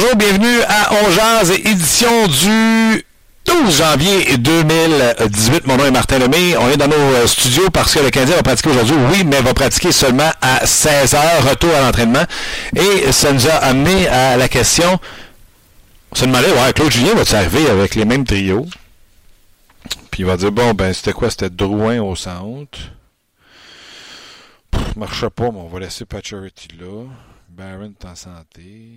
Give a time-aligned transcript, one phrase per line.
[0.00, 3.04] Bonjour, bienvenue à On édition du
[3.44, 5.66] 12 janvier 2018.
[5.66, 6.56] Mon nom est Martin Lemay.
[6.56, 9.42] On est dans nos euh, studios parce que le Canadien va pratiquer aujourd'hui, oui, mais
[9.42, 12.22] va pratiquer seulement à 16 heures, retour à l'entraînement.
[12.74, 14.98] Et ça nous a amené à la question,
[16.12, 18.66] on se demandait, ouais, Claude Julien va-tu arriver avec les mêmes trios?
[20.10, 21.28] Puis il va dire, bon, ben, c'était quoi?
[21.28, 22.78] C'était Drouin au centre.
[24.70, 27.04] Pff, marchait pas, mais on va laisser Patcherity là.
[27.50, 28.88] Barron est en santé.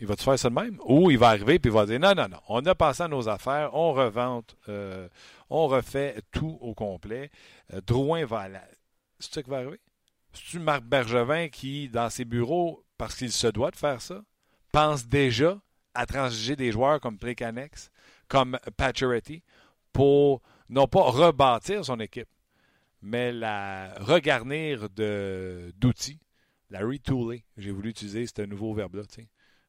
[0.00, 0.78] Il va te faire ça de même?
[0.84, 3.08] Ou il va arriver et il va dire non, non, non, on a passé à
[3.08, 5.08] nos affaires, on revente, euh,
[5.48, 7.30] on refait tout au complet.
[7.72, 8.58] Euh, Drouin va aller.
[9.18, 9.80] C'est ça qui va arriver?
[10.32, 14.22] C'est-tu Marc Bergevin qui, dans ses bureaux, parce qu'il se doit de faire ça,
[14.72, 15.58] pense déjà
[15.94, 17.90] à transiger des joueurs comme Plekanex,
[18.28, 19.42] comme Pacioretty,
[19.92, 22.28] pour non pas rebâtir son équipe,
[23.02, 26.20] mais la regarnir d'outils,
[26.70, 27.44] la retooler.
[27.56, 29.02] J'ai voulu utiliser ce nouveau verbe-là.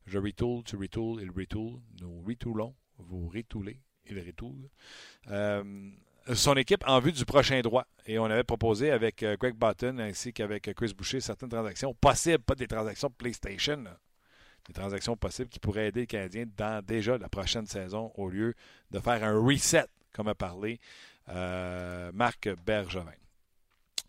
[0.05, 1.79] Je retool, tu retool, il retool.
[2.01, 4.69] Nous retoolons, vous retoolez, il retool.
[5.29, 5.63] Euh,
[6.33, 7.85] son équipe en vue du prochain droit.
[8.05, 12.43] Et on avait proposé avec euh, Greg Button ainsi qu'avec Chris Boucher certaines transactions possibles,
[12.43, 13.83] pas des transactions PlayStation,
[14.67, 18.53] des transactions possibles qui pourraient aider les Canadiens dans déjà la prochaine saison au lieu
[18.91, 20.79] de faire un reset, comme a parlé
[21.29, 23.11] euh, Marc Bergevin.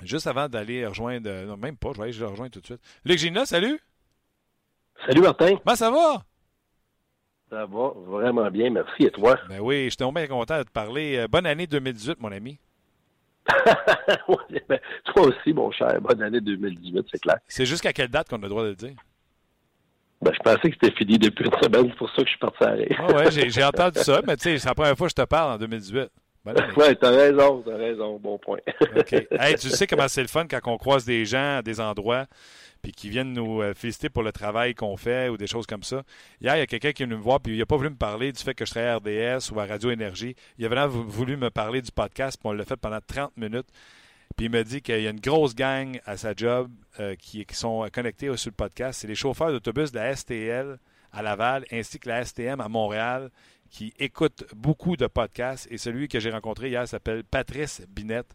[0.02, 2.80] Juste avant d'aller rejoindre, non, même pas, je vais le rejoindre tout de suite.
[3.04, 3.78] Luc Gina, salut!
[5.06, 5.56] Salut Martin.
[5.56, 6.22] Comment ça va?
[7.50, 9.04] Ça va vraiment bien, merci.
[9.04, 9.38] Et toi?
[9.48, 11.18] Ben oui, je suis bien content de te parler.
[11.18, 12.58] Euh, bonne année 2018, mon ami.
[14.68, 16.00] Ben, toi aussi, mon cher.
[16.00, 17.36] Bonne année 2018, c'est clair.
[17.48, 18.94] C'est jusqu'à quelle date qu'on a le droit de le dire?
[20.22, 22.38] Ben, je pensais que c'était fini depuis une semaine, c'est pour ça que je suis
[22.38, 22.96] parti à rire.
[23.00, 25.26] Ah ouais, j'ai entendu ça, mais tu sais, c'est la première fois que je te
[25.26, 26.08] parle en 2018.
[26.44, 28.58] Oui, t'as raison, t'as raison, bon point.
[28.96, 29.12] OK.
[29.30, 32.26] Hey, tu sais comment c'est le fun quand on croise des gens à des endroits
[32.82, 35.84] puis qui viennent nous euh, féliciter pour le travail qu'on fait ou des choses comme
[35.84, 36.02] ça.
[36.40, 37.90] Hier, il y a quelqu'un qui est venu me voir, puis il n'a pas voulu
[37.90, 40.34] me parler du fait que je travaille à RDS ou à Radio Énergie.
[40.58, 43.68] Il a vraiment voulu me parler du podcast, puis on l'a fait pendant 30 minutes.
[44.36, 47.46] Puis il me dit qu'il y a une grosse gang à sa job euh, qui,
[47.52, 49.00] sont connectés sur le podcast.
[49.00, 50.78] C'est les chauffeurs d'autobus de la STL
[51.12, 53.30] à Laval ainsi que la STM à Montréal
[53.70, 55.66] qui écoutent beaucoup de podcasts.
[55.70, 58.34] Et celui que j'ai rencontré hier s'appelle Patrice Binette.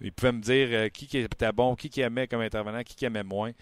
[0.00, 3.52] Il pouvait me dire euh, qui, était bon, qui, aimait comme intervenant, qui aimait moins.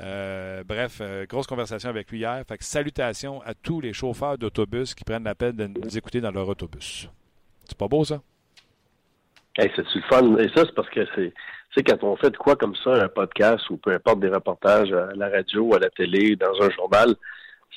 [0.00, 2.42] Euh, bref, euh, grosse conversation avec lui hier.
[2.48, 6.30] Fait salutations à tous les chauffeurs d'autobus qui prennent la peine de nous écouter dans
[6.30, 7.08] leur autobus.
[7.64, 8.20] C'est pas beau, ça?
[9.56, 10.36] c'est le fun?
[10.38, 11.00] Et ça, c'est parce que
[11.74, 15.10] c'est, quand on fait quoi comme ça, un podcast ou peu importe des reportages à
[15.14, 17.14] la radio, à la télé, dans un journal,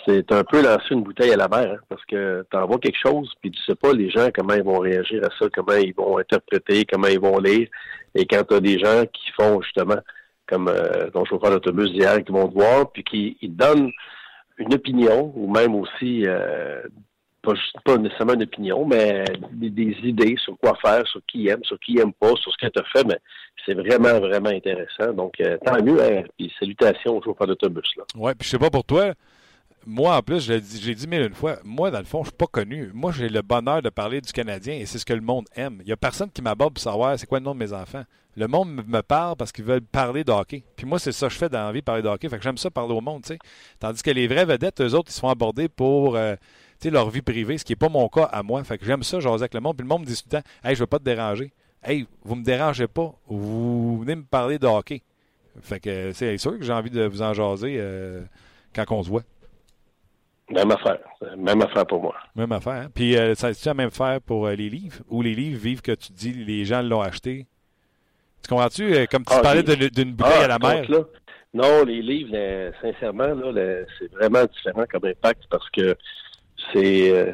[0.05, 2.99] c'est un peu lancer une bouteille à la mer, hein, parce que tu envoies quelque
[3.01, 5.93] chose, puis tu sais pas les gens comment ils vont réagir à ça, comment ils
[5.93, 7.67] vont interpréter, comment ils vont lire.
[8.13, 9.99] Et quand tu as des gens qui font justement
[10.47, 13.91] comme euh, ton chauffeur d'autobus d'hier qui vont te voir, puis qui ils donnent
[14.57, 16.81] une opinion, ou même aussi, euh,
[17.41, 21.99] pas, nécessairement une opinion, mais des, idées sur quoi faire, sur qui aime, sur qui
[21.99, 23.19] aime pas, sur ce que tu as fait, mais
[23.65, 25.13] c'est vraiment, vraiment intéressant.
[25.13, 27.93] Donc, euh, tant mieux, hein, puis salutations aux chauffeurs d'autobus.
[28.15, 29.13] Oui, puis je sais pas pour toi,
[29.85, 32.89] moi, en plus, j'ai dit mille fois, moi, dans le fond, je suis pas connu.
[32.93, 35.79] Moi, j'ai le bonheur de parler du Canadien et c'est ce que le monde aime.
[35.81, 38.03] Il y a personne qui m'aborde pour savoir c'est quoi le nom de mes enfants.
[38.35, 40.63] Le monde me parle parce qu'ils veulent parler de hockey.
[40.75, 42.27] Puis moi, c'est ça que je fais dans la vie, parler de hockey.
[42.27, 43.39] Fait que j'aime ça parler au monde, tu sais.
[43.79, 46.35] Tandis que les vraies vedettes, eux autres, ils se font aborder pour euh,
[46.83, 48.63] leur vie privée, ce qui n'est pas mon cas à moi.
[48.63, 49.77] Fait que j'aime ça, jaser avec le monde.
[49.77, 51.53] Puis le monde me dit tout le temps Hey, je veux pas te déranger.
[51.83, 53.13] Hey, vous me dérangez pas.
[53.27, 55.03] Vous venez me parler de hockey.
[55.61, 58.23] Fait que c'est sûr que j'ai envie de vous en jaser euh,
[58.73, 59.23] quand on se voit.
[60.49, 60.99] Même affaire.
[61.37, 62.15] Même affaire pour moi.
[62.35, 62.73] Même affaire.
[62.73, 62.87] Hein.
[62.93, 64.97] Puis, euh, ça c'est la même affaire pour euh, les livres?
[65.09, 67.47] Ou les livres vivent que tu dis les gens l'ont acheté?
[68.43, 68.93] Tu comprends-tu?
[68.93, 70.85] Euh, comme tu ah, parlais d'une bouteille à la ah, mer.
[71.53, 75.97] non, les livres, sincèrement, là, c'est vraiment différent comme impact parce que
[76.73, 77.33] c'est euh,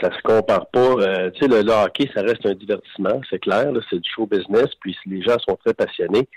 [0.00, 0.80] ça se compare pas.
[0.80, 3.70] Euh, tu sais, le, hockey, ça reste un divertissement, c'est clair.
[3.90, 6.28] C'est du show business, puis les gens sont très passionnés.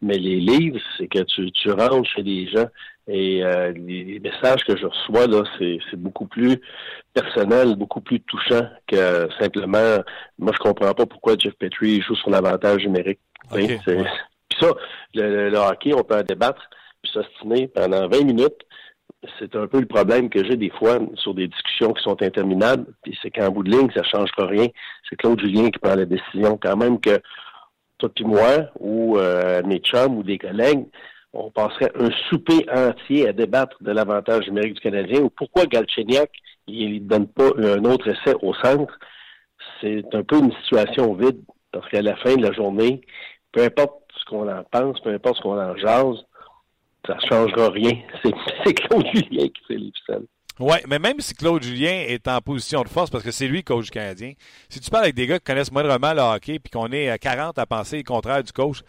[0.00, 2.66] Mais les livres, c'est que tu, tu rentres chez les gens
[3.08, 6.60] et euh, les, messages que je reçois là, c'est, beaucoup plus
[7.14, 9.98] personnel, beaucoup plus touchant que simplement.
[10.38, 13.20] Moi, je comprends pas pourquoi Jeff Petrie joue sur l'avantage numérique.
[13.50, 14.68] Puis ça,
[15.14, 16.68] le, hockey, on peut en débattre,
[17.02, 18.58] puis s'ostiner pendant 20 minutes
[19.38, 22.86] c'est un peu le problème que j'ai des fois sur des discussions qui sont interminables,
[23.02, 24.68] puis c'est qu'en bout de ligne, ça ne changera rien.
[25.08, 27.20] C'est Claude Julien qui prend la décision quand même que
[27.98, 30.86] toi et moi, ou euh, mes chums ou des collègues,
[31.32, 36.30] on passerait un souper entier à débattre de l'avantage numérique du Canadien ou pourquoi Galchenyuk
[36.68, 38.98] il ne donne pas un autre essai au centre.
[39.80, 41.40] C'est un peu une situation vide
[41.72, 43.00] parce qu'à la fin de la journée,
[43.52, 46.24] peu importe ce qu'on en pense, peu importe ce qu'on en jase,
[47.06, 47.92] ça ne changera rien.
[48.64, 50.26] C'est Claude Julien qui fait les ficelles.
[50.60, 53.62] Oui, mais même si Claude Julien est en position de force, parce que c'est lui
[53.62, 54.32] coach canadien,
[54.68, 57.16] si tu parles avec des gars qui connaissent moindrement le hockey puis qu'on est à
[57.16, 58.80] 40 à penser le contraire du coach,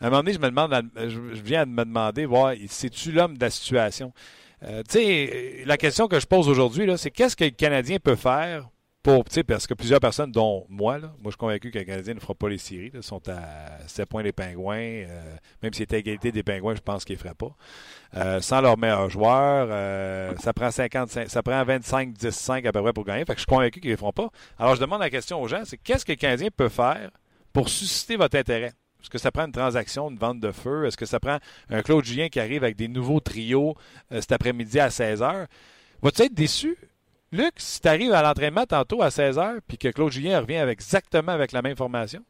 [0.00, 3.42] à un moment donné, je me je viens de me demander, voir, c'est-tu l'homme de
[3.42, 4.14] la situation?
[4.62, 8.16] Euh, tu sais, la question que je pose aujourd'hui, c'est qu'est-ce que le Canadien peut
[8.16, 8.68] faire
[9.02, 12.20] pour, parce que plusieurs personnes, dont moi, moi je suis convaincu que le Canadien ne
[12.20, 12.90] fera pas les séries.
[12.92, 14.76] Ils sont à 7 points des Pingouins.
[14.76, 17.54] Euh, même s'il était à égalité des Pingouins, je pense qu'ils ne feraient pas.
[18.16, 22.92] Euh, sans leur meilleur joueur, euh, ça prend 55, ça prend 25-15 à peu près
[22.92, 23.24] pour gagner.
[23.24, 24.30] Fait que je suis convaincu qu'ils ne feront pas.
[24.58, 27.10] Alors je demande la question aux gens, c'est qu'est-ce que le Canadien peut faire
[27.52, 28.72] pour susciter votre intérêt?
[29.00, 30.86] Est-ce que ça prend une transaction, une vente de feu?
[30.86, 31.38] Est-ce que ça prend
[31.70, 33.76] un Claude Julien qui arrive avec des nouveaux trios
[34.10, 35.46] cet après-midi à 16h?
[36.02, 36.76] Vas-tu être déçu?
[37.30, 40.78] Luc, si tu arrives à l'entraînement tantôt à 16h puis que Claude Julien revient avec
[40.78, 42.22] exactement avec la même formation?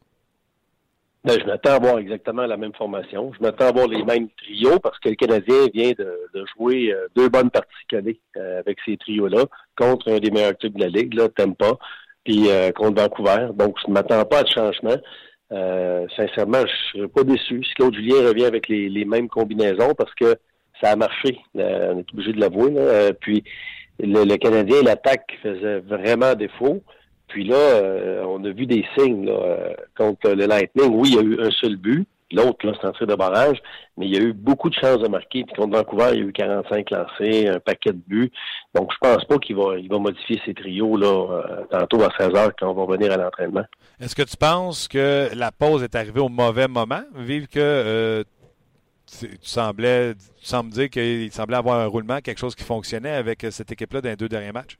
[1.23, 3.31] Ben, je m'attends à voir exactement la même formation.
[3.33, 7.07] Je m'attends à voir les mêmes trios parce que le Canadien vient de, jouer euh,
[7.15, 9.45] deux bonnes parties canées euh, avec ces trios-là
[9.77, 11.77] contre un des meilleurs clubs de la Ligue, là, pas,
[12.23, 13.49] puis euh, contre Vancouver.
[13.53, 14.95] Donc, je ne m'attends pas à de changement.
[16.15, 20.13] sincèrement, je ne serais pas déçu si Claude Julien revient avec les, mêmes combinaisons parce
[20.15, 20.35] que
[20.81, 21.37] ça a marché.
[21.53, 22.73] on est obligé de l'avouer.
[23.19, 23.43] puis,
[23.99, 26.81] le, Canadien, l'attaque faisait vraiment défaut.
[27.27, 30.91] Puis là, euh, on a vu des signes là, euh, contre le Lightning.
[30.93, 32.07] Oui, il y a eu un seul but.
[32.31, 33.57] L'autre, c'est un tir de barrage.
[33.97, 35.43] Mais il y a eu beaucoup de chances de marquer.
[35.45, 38.31] Puis contre Vancouver, il y a eu 45 lancés, un paquet de buts.
[38.75, 42.09] Donc, je pense pas qu'il va, il va modifier ses trios là, euh, tantôt à
[42.17, 43.65] 16 heures quand on va revenir à l'entraînement.
[43.99, 47.01] Est-ce que tu penses que la pause est arrivée au mauvais moment?
[47.15, 48.23] Vive que
[49.09, 53.71] tu semblais, sembles dire qu'il semblait avoir un roulement, quelque chose qui fonctionnait avec cette
[53.71, 54.77] équipe-là dans les deux derniers matchs?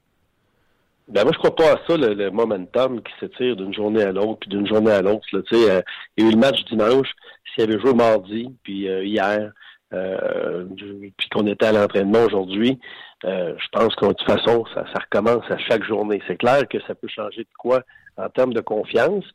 [1.10, 4.42] Ben moi, je crois pas à ça, le, momentum qui s'étire d'une journée à l'autre,
[4.42, 5.26] puis d'une journée à l'autre.
[5.34, 5.82] Euh,
[6.16, 7.08] il y a eu le match dimanche,
[7.48, 9.52] s'il y avait joué mardi, puis euh, hier,
[9.92, 10.66] euh,
[11.18, 12.80] puis qu'on était à l'entraînement aujourd'hui,
[13.24, 16.22] je pense que de toute façon, ça, ça recommence à chaque journée.
[16.28, 17.82] C'est clair que ça peut changer de quoi
[18.16, 19.26] en termes de confiance,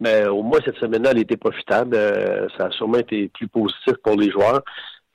[0.00, 1.94] mais au moins cette semaine-là, elle a été profitable.
[1.94, 4.62] Euh, ça a sûrement été plus positif pour les joueurs.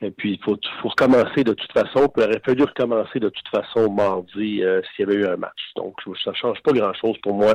[0.00, 2.08] Et puis, il faut, recommencer de toute façon.
[2.16, 5.58] Il aurait fallu recommencer de toute façon mardi euh, s'il y avait eu un match.
[5.74, 7.54] Donc, ça ne change pas grand-chose pour moi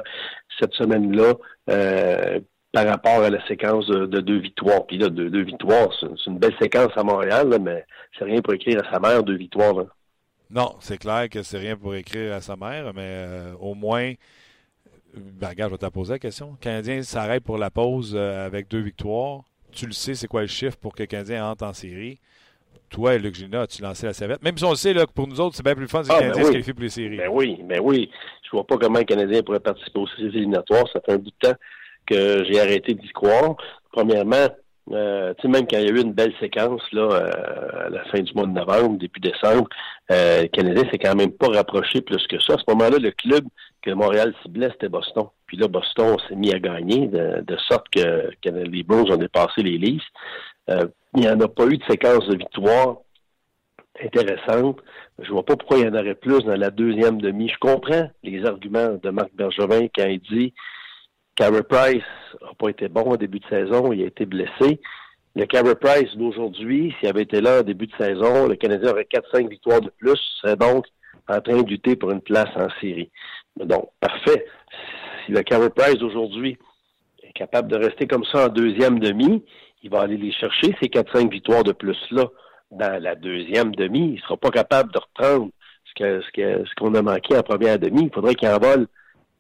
[0.59, 1.33] cette semaine-là
[1.69, 2.39] euh,
[2.73, 4.85] par rapport à la séquence de, deux victoires.
[4.87, 7.85] Puis là, deux, deux victoires, c'est une belle séquence à Montréal, mais
[8.17, 9.85] c'est rien pour écrire à sa mère deux victoires.
[10.49, 13.25] Non, c'est clair que c'est rien pour écrire à sa mère, mais
[13.59, 14.13] au moins
[15.15, 16.51] ben, regarde, je vais te poser la question.
[16.51, 19.41] Le Canadien s'arrête pour la pause euh, avec deux victoires.
[19.71, 22.19] Tu le sais, c'est quoi le chiffre pour que le Canadien entre en série?
[22.89, 24.43] Toi, Luc Gina, as-tu lancé la serviette?
[24.43, 26.09] Même si on le sait, là, que pour nous autres, c'est bien plus fun si
[26.09, 27.17] le ah, Canadien ben se qualifie pour les séries.
[27.17, 28.09] Ben oui, ben oui.
[28.43, 30.85] Je vois pas comment le Canadien pourrait participer aux séries éliminatoires.
[30.91, 31.57] Ça fait un bout de temps
[32.05, 33.55] que j'ai arrêté d'y croire.
[33.93, 34.47] Premièrement,
[34.89, 38.19] euh, même quand il y a eu une belle séquence là, euh, à la fin
[38.19, 39.69] du mois de novembre, début décembre,
[40.11, 42.55] euh, le Canadien s'est quand même pas rapproché plus que ça.
[42.55, 43.45] À ce moment-là, le club
[43.81, 45.27] que Montréal ciblait, c'était Boston.
[45.45, 49.77] Puis là, Boston s'est mis à gagner, de, sorte que, les Blues ont dépassé les
[49.77, 50.03] Leafs.
[50.67, 52.97] il n'y en a pas eu de séquence de victoire
[54.03, 54.79] intéressante.
[55.19, 57.49] Je vois pas pourquoi il y en aurait plus dans la deuxième demi.
[57.49, 60.53] Je comprends les arguments de Marc Bergevin quand il dit
[61.41, 62.03] Carey Price
[62.39, 64.79] n'a pas été bon au début de saison, il a été blessé.
[65.35, 69.07] Le Carey Price d'aujourd'hui, s'il avait été là au début de saison, le Canadien aurait
[69.11, 70.85] 4-5 victoires de plus, serait donc
[71.27, 73.09] en train de lutter pour une place en série.
[73.55, 74.45] Donc, parfait.
[75.25, 76.59] Si le Carey Price d'aujourd'hui
[77.23, 79.43] est capable de rester comme ça en deuxième demi,
[79.81, 82.25] il va aller les chercher, ces 4-5 victoires de plus-là.
[82.69, 85.49] Dans la deuxième demi, il ne sera pas capable de reprendre
[85.85, 88.03] ce qu'on ce qu'on a manqué en première demi.
[88.03, 88.85] Il faudrait qu'il envole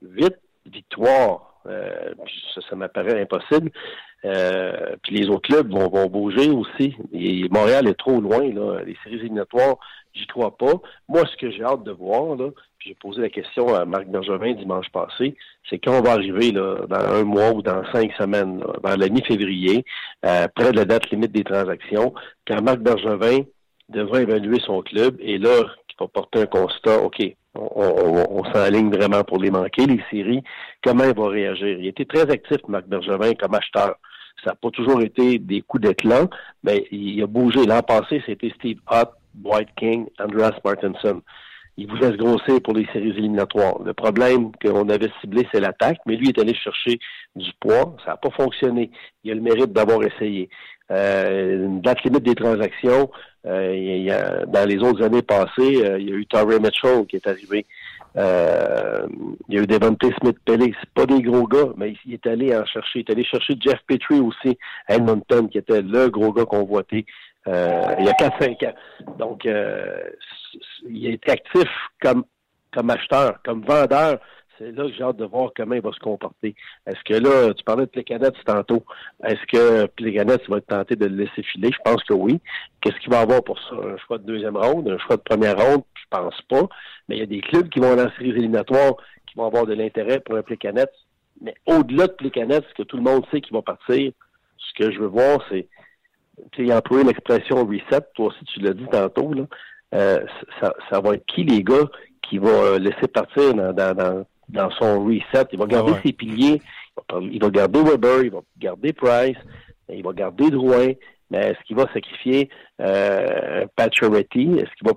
[0.01, 0.33] 8
[0.65, 2.13] victoires euh,
[2.53, 3.71] ça, ça m'apparaît impossible.
[4.23, 6.95] Euh, puis les autres clubs vont, vont bouger aussi.
[7.11, 8.81] Et Montréal est trop loin, là.
[8.85, 9.77] Les séries éliminatoires,
[10.13, 10.73] j'y crois pas.
[11.07, 12.49] Moi, ce que j'ai hâte de voir, là,
[12.85, 15.35] j'ai posé la question à Marc Bergevin dimanche passé,
[15.69, 18.97] c'est quand on va arriver là, dans un mois ou dans cinq semaines, là, vers
[18.97, 19.85] la mi-février,
[20.25, 22.13] euh, près de la date limite des transactions,
[22.47, 23.43] quand Marc Bergevin
[23.89, 27.21] devra évaluer son club et là, qui va porter un constat, OK,
[27.55, 30.43] on, on, on vraiment pour les manquer, les séries,
[30.83, 31.79] comment il va réagir?
[31.79, 33.95] Il était très actif, Marc Bergevin, comme acheteur.
[34.43, 36.27] Ça n'a pas toujours été des coups d'éclat,
[36.63, 37.65] mais il a bougé.
[37.65, 41.21] L'an passé, c'était Steve Hutt, Dwight King, Andreas Martinson.
[41.77, 43.81] Il voulait se grossir pour les séries éliminatoires.
[43.83, 46.99] Le problème qu'on avait ciblé, c'est l'attaque, mais lui est allé chercher
[47.35, 47.95] du poids.
[48.03, 48.91] Ça n'a pas fonctionné.
[49.23, 50.49] Il a le mérite d'avoir essayé.
[50.91, 53.09] Euh, une date limite des transactions,
[53.47, 56.59] euh, il y a, dans les autres années passées, euh, il y a eu Torrey
[56.59, 57.65] Mitchell qui est arrivé.
[58.17, 59.07] Euh,
[59.47, 60.73] il y a eu Devontae Smith-Pelé.
[60.79, 62.99] C'est pas des gros gars, mais il est allé en chercher.
[62.99, 64.57] Il est allé chercher Jeff Petrie aussi
[64.87, 67.05] à Edmonton, qui était le gros gars convoité
[67.47, 68.73] euh, il y a 4-5 ans.
[69.17, 69.97] Donc, euh,
[70.87, 71.69] il est actif
[72.01, 72.23] comme,
[72.71, 74.19] comme acheteur, comme vendeur.
[74.61, 76.55] C'est là que j'ai hâte de voir comment il va se comporter.
[76.85, 78.83] Est-ce que là, tu parlais de Plekanec tantôt,
[79.23, 81.71] est-ce que Plekanec va être tenté de le laisser filer?
[81.73, 82.39] Je pense que oui.
[82.79, 83.75] Qu'est-ce qu'il va avoir pour ça?
[83.75, 85.81] Un choix de deuxième ronde, un choix de première ronde?
[85.95, 86.67] Je pense pas.
[87.07, 88.93] Mais il y a des clubs qui vont dans la série éliminatoire
[89.25, 90.89] qui vont avoir de l'intérêt pour un Plekanec.
[91.41, 94.11] Mais au-delà de Plekanec, ce que tout le monde sait qu'il va partir,
[94.57, 95.67] ce que je veux voir, c'est
[96.51, 99.43] tu sais, employer l'expression reset, toi aussi tu l'as dit tantôt, là,
[99.93, 100.19] euh,
[100.59, 101.89] ça, ça va être qui les gars
[102.21, 105.47] qui va laisser partir dans, dans son reset.
[105.51, 106.01] Il va garder Ah ouais.
[106.05, 106.61] ses piliers,
[107.21, 109.37] il va, garder Weber, il va garder Price,
[109.89, 110.93] il va garder Drouin,
[111.29, 112.49] mais est-ce qu'il va sacrifier
[112.81, 114.59] euh, Pacioretty?
[114.59, 114.93] Est-ce qu'il va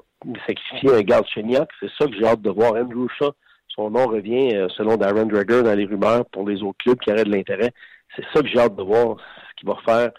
[0.46, 1.68] sacrifier un Galchenyuk?
[1.80, 2.74] C'est ça que j'ai hâte de voir.
[2.74, 3.32] Andrew Shaw,
[3.68, 7.10] son nom revient euh, selon Darren Dreger dans les rumeurs pour les autres clubs qui
[7.12, 7.72] auraient de l'intérêt.
[8.16, 10.10] C'est ça que j'ai hâte de voir, ce qu'il va faire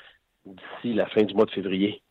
[0.45, 2.01] d'ici la fin du mois de février.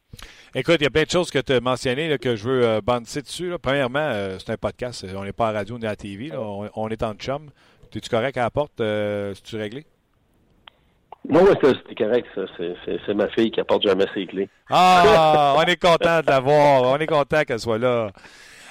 [0.54, 2.64] Écoute, il y a plein de choses que tu as mentionnées là, que je veux
[2.64, 3.50] euh, dessus.
[3.50, 3.58] là.
[3.58, 5.04] Premièrement, euh, c'est un podcast.
[5.16, 6.28] On n'est pas à la radio, on est à la TV.
[6.28, 6.40] là.
[6.40, 7.50] On, on est en chum.
[7.94, 8.80] Es-tu correct à la porte?
[8.80, 9.84] Euh, tu réglé?
[11.28, 12.26] Non, ça, c'est correct.
[12.36, 14.48] C'est- ma fille qui apporte jamais ses clés.
[14.68, 16.82] Ah, on est content de la voir.
[16.82, 18.10] On est content qu'elle soit là.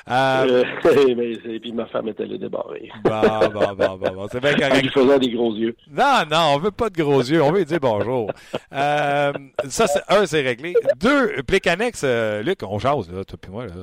[0.10, 2.90] Euh, Euh, c'est- puis ma femme est allée débarrer.
[3.04, 3.22] bon,
[3.54, 4.28] bon, bon, bon, bon.
[4.32, 4.82] C'est bien En correct.
[4.82, 5.76] lui faisant des gros yeux.
[5.90, 7.42] Non, non, on veut pas de gros yeux.
[7.42, 8.30] On veut lui dire bonjour.
[8.74, 9.32] Euh,
[9.70, 10.74] ça, c'est, un, c'est réglé.
[10.98, 13.66] Deux, Plécanex, euh, Luc, on jase, là, toi puis moi.
[13.68, 13.74] Là.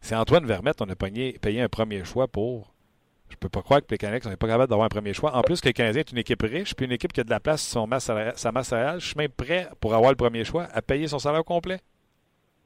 [0.00, 2.72] C'est Antoine Vermette, on a payé, payé un premier choix pour.
[3.28, 5.34] Je peux pas croire que Plécanex, on n'est pas capable d'avoir un premier choix.
[5.34, 7.30] En plus, que le Canadien est une équipe riche, puis une équipe qui a de
[7.30, 9.00] la place sur son masse salariale- sa masse salariale.
[9.00, 11.80] Je suis même prêt, pour avoir le premier choix, à payer son salaire complet.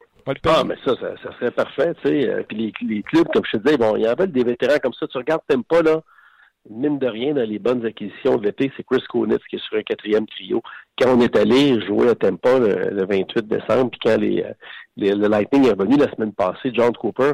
[0.02, 0.10] On va le payer.
[0.47, 2.29] Ah, mais ça, ça, ça serait parfait, tu sais.
[2.29, 4.45] Euh, Puis les, les clubs, comme je te disais, bon, il y en avait des
[4.45, 5.07] vétérans comme ça.
[5.07, 6.00] Tu regardes pas là,
[6.69, 9.77] mine de rien, dans les bonnes acquisitions de l'été, c'est Chris Konitz qui est sur
[9.79, 10.62] un quatrième trio.
[11.00, 14.53] Quand on est allé jouer à Tampa le, le 28 décembre, puis quand les, euh,
[14.97, 17.33] les- le Lightning est revenu la semaine passée, John Cooper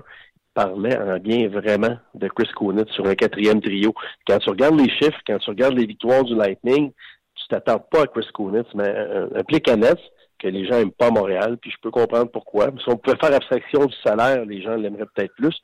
[0.55, 3.93] parlait en bien vraiment de Chris Konitz sur un quatrième trio.
[4.27, 6.93] Quand tu regardes les chiffres, quand tu regardes les victoires du Lightning,
[7.35, 9.99] tu t'attends pas à Chris Konitz, mais un, un Plekanec,
[10.39, 12.71] que les gens aiment pas Montréal, puis je peux comprendre pourquoi.
[12.79, 15.55] Si on pouvait faire abstraction du salaire, les gens l'aimeraient peut-être plus.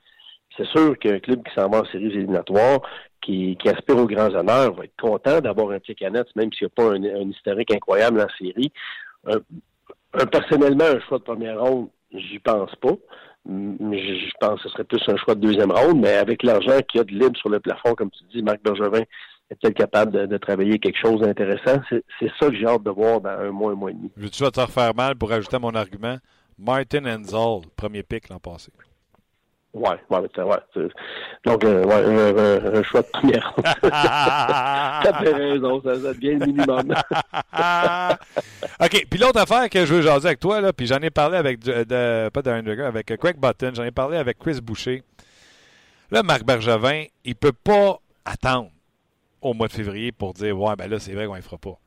[0.57, 2.81] C'est sûr qu'un club qui s'en va en séries éliminatoires,
[3.23, 6.75] qui, aspire aux grands honneurs, va être content d'avoir un Plekanec, même s'il n'y a
[6.75, 8.73] pas un, historique incroyable en série.
[10.31, 12.97] Personnellement, un choix de première ronde, j'y pense pas.
[13.47, 16.99] Je, pense que ce serait plus un choix de deuxième ronde, mais avec l'argent qu'il
[16.99, 19.03] y a de libre sur le plafond, comme tu dis, Marc Bergevin
[19.61, 21.81] peut-être capable de, de travailler quelque chose d'intéressant?
[21.91, 24.11] C'est ça que j'ai hâte de voir dans un mois, un mois et demi.
[24.17, 26.19] Je vas te refaire mal pour ajouter à mon argument?
[26.59, 28.71] Martin Enzel, premier pic l'an passé.
[29.75, 30.89] Ouais, ouais, ouais.
[31.47, 33.65] Donc, euh, ouais, un, un- un choix de première ronde.
[33.83, 36.93] T'as raison, ça, ça devient le minimum.
[38.81, 39.07] OK.
[39.09, 41.61] Puis l'autre affaire que je veux jaser avec toi, là, puis j'en ai parlé avec,
[41.61, 42.43] de, pas
[42.87, 45.03] avec Craig Button, j'en ai parlé avec Chris Boucher.
[46.11, 48.69] Là, Marc Bergevin, il peut pas attendre
[49.43, 51.79] au mois de février pour dire Ouais, ben là, c'est vrai qu'on ne fera pas.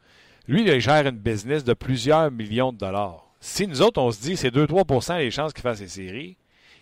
[0.47, 3.25] Lui, il gère une business de plusieurs millions de dollars.
[3.39, 6.37] Si nous autres, on se dit c'est 2-3% les chances qu'il fasse ses séries,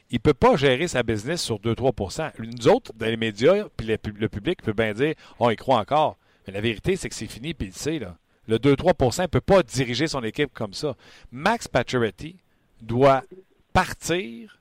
[0.09, 3.87] il ne peut pas gérer sa business sur 2-3% Nous autres, dans les médias, puis
[3.87, 6.17] le, public peut bien dire On y croit encore.
[6.45, 8.17] Mais la vérité, c'est que c'est fini, puis il sait, là.
[8.47, 10.95] Le 2-3% ne peut pas diriger son équipe comme ça.
[11.31, 12.35] Max Pacioretty
[12.81, 13.23] doit
[13.71, 14.59] partir,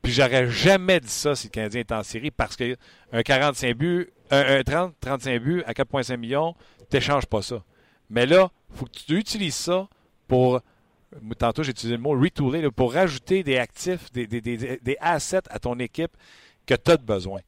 [0.00, 4.10] puis j'aurais jamais dit ça si le Canadien est en série, parce qu'un 45 buts,
[4.30, 6.54] un, un 30, 35 buts à 4,5 millions,
[6.88, 7.62] t'échanges pas ça.
[8.08, 9.88] Mais là, faut que tu utilises ça
[10.28, 10.60] pour,
[11.38, 14.96] tantôt j'ai utilisé le mot retooler, là, pour rajouter des actifs, des, des, des, des
[15.00, 16.12] assets à ton équipe
[16.66, 17.40] que tu as de besoin.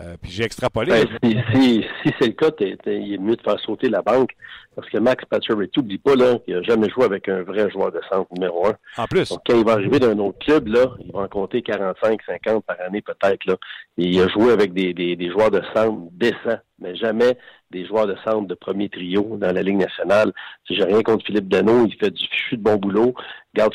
[0.00, 0.92] Euh, puis j'ai extrapolé.
[1.22, 2.50] Ben, si, si, c'est le cas,
[2.86, 4.30] il est mieux de faire sauter la banque.
[4.76, 7.90] Parce que Max Pacioretty, n'oublie pas là, qu'il n'a jamais joué avec un vrai joueur
[7.90, 8.76] de centre numéro un.
[8.96, 9.28] En plus.
[9.28, 12.64] Donc, quand il va arriver d'un autre club, là, il va en compter 45, 50
[12.64, 13.44] par année peut-être.
[13.46, 13.56] Là.
[13.96, 17.36] il a joué avec des, des, des, joueurs de centre décents, mais jamais
[17.72, 20.32] des joueurs de centre de premier trio dans la Ligue nationale.
[20.68, 23.14] Si j'ai rien contre Philippe Deneau, il fait du fichu de bon boulot.
[23.54, 23.74] Garde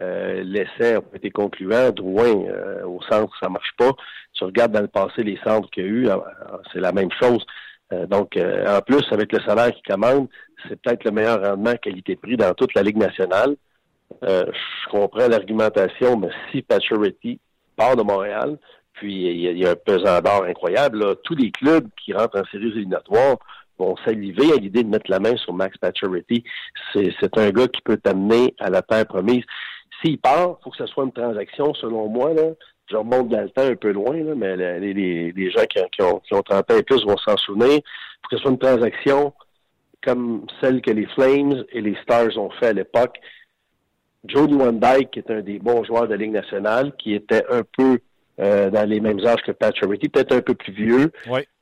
[0.00, 1.90] euh, l'essai a été concluant.
[1.90, 3.92] Drouin, euh, au centre, ça marche pas.
[4.34, 6.16] Tu regardes dans le passé les centres qu'il y a eu, euh,
[6.72, 7.44] c'est la même chose.
[7.92, 10.28] Euh, donc, en plus, avec le salaire qu'il commande,
[10.68, 13.56] c'est peut-être le meilleur rendement qualité-prix dans toute la Ligue nationale.
[14.22, 17.38] je comprends l'argumentation, mais si Pacioretty
[17.76, 18.58] part de Montréal,
[18.94, 22.68] puis il y, a, un pesant d'or incroyable, tous les clubs qui rentrent en séries
[22.68, 23.36] éliminatoires
[23.78, 26.44] vont saliver à l'idée de mettre la main sur Max Pacioretty.
[26.92, 29.42] C'est un gars qui peut t'amener à la terre promise.
[30.00, 32.32] S'il part, il faut que ce soit une transaction, selon moi.
[32.34, 32.50] Là,
[32.90, 36.34] je remonte dans le temps un peu loin, là, mais les, gens qui, ont, qui
[36.34, 37.72] ont 30 ans et plus vont s'en souvenir.
[37.76, 39.32] Il faut que ce soit une transaction
[40.04, 43.18] comme celle que les Flames et les Stars ont fait à l'époque.
[44.26, 47.44] Jody Van Dyke, qui est un des bons joueurs de la Ligue nationale, qui était
[47.50, 47.98] un peu
[48.40, 51.12] euh, dans les mêmes âges que Patrick peut-être un peu plus vieux,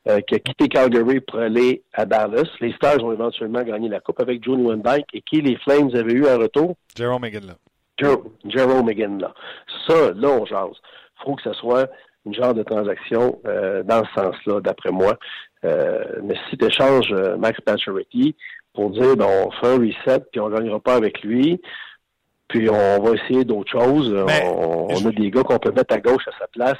[0.08, 2.48] euh, qui a quitté Calgary pour aller à Dallas.
[2.60, 5.90] Les Stars ont éventuellement gagné la Coupe avec Jody Van Dyke et qui les Flames
[5.94, 6.76] avaient eu en retour?
[6.96, 7.54] Jerome McGinley.
[7.98, 9.26] Jerome McGinley.
[9.86, 10.80] Ça, là, on jase.
[11.22, 11.88] Il faut que ce soit
[12.26, 15.18] une genre de transaction euh, dans ce sens-là, d'après moi.
[15.64, 18.36] Euh, mais si tu échanges euh, Max Pacioretty
[18.74, 21.60] pour dire ben, on fait un reset puis on ne gagnera pas avec lui,
[22.48, 24.14] puis on va essayer d'autres choses.
[24.14, 26.78] on, a des gars qu'on peut mettre à gauche à sa place.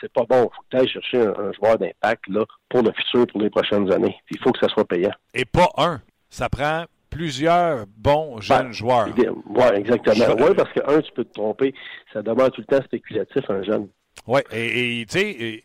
[0.00, 0.48] C'est pas bon.
[0.50, 2.24] Il faut peut-être chercher un, joueur d'impact
[2.68, 4.16] pour le futur, pour les prochaines années.
[4.30, 5.12] il faut que ça soit payant.
[5.34, 6.00] Et pas un.
[6.28, 9.08] Ça prend plusieurs bons jeunes ben, joueurs.
[9.16, 10.24] Oui, exactement.
[10.38, 11.74] Oui, parce que un, tu peux te tromper.
[12.12, 13.88] Ça demeure tout le temps spéculatif, un jeune.
[14.26, 15.62] Oui, et tu sais,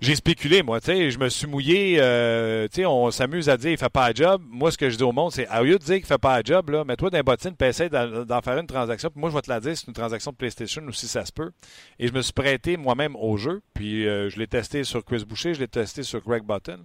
[0.00, 3.58] j'ai spéculé, moi, tu sais, je me suis mouillé, euh, tu sais, on s'amuse à
[3.58, 4.40] dire il fait pas un job.
[4.48, 6.38] Moi, ce que je dis au monde, c'est, au lieu de dire qu'il fait pas
[6.38, 9.10] un job, là, mets-toi dans les bottines, puis essaie d'en faire une transaction.
[9.10, 11.26] Puis moi, je vais te la dire, c'est une transaction de PlayStation ou si ça
[11.26, 11.50] se peut.
[11.98, 15.24] Et je me suis prêté moi-même au jeu, puis euh, je l'ai testé sur Chris
[15.28, 16.78] Boucher, je l'ai testé sur Greg Button.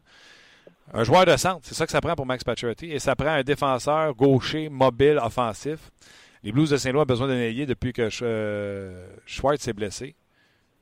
[0.93, 3.29] Un joueur de centre, c'est ça que ça prend pour Max Pacioretty, et ça prend
[3.29, 5.91] un défenseur gaucher, mobile, offensif.
[6.43, 10.15] Les Blues de Saint-Louis ont besoin d'un ailier depuis que euh, Schwartz s'est blessé.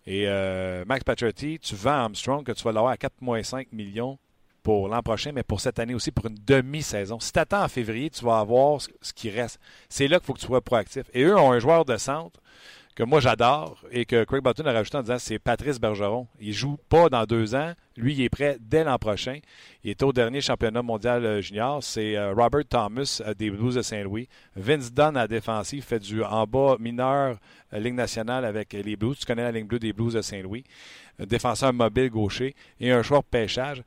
[0.05, 4.19] Et euh, Max Pacioretty, tu vends Armstrong que tu vas l'avoir à 4,5 millions
[4.61, 7.19] pour l'an prochain, mais pour cette année aussi, pour une demi-saison.
[7.19, 9.59] Si tu attends en février, tu vas avoir ce qui reste.
[9.89, 11.03] C'est là qu'il faut que tu sois proactif.
[11.13, 12.39] Et eux ont un joueur de centre
[12.95, 16.27] que moi j'adore et que Craig Button a rajouté en disant c'est Patrice Bergeron.
[16.39, 17.73] Il joue pas dans deux ans.
[17.95, 19.39] Lui, il est prêt dès l'an prochain.
[19.83, 21.83] Il est au dernier championnat mondial euh, junior.
[21.83, 24.27] C'est euh, Robert Thomas euh, des Blues de Saint-Louis.
[24.55, 27.37] Vince Dunn à défensif fait du en bas mineur
[27.71, 29.17] Ligue nationale avec les Blues.
[29.17, 30.63] Tu connais la ligne bleue des Blues de Saint-Louis.
[31.19, 33.83] Défenseur mobile gaucher et un joueur pêchage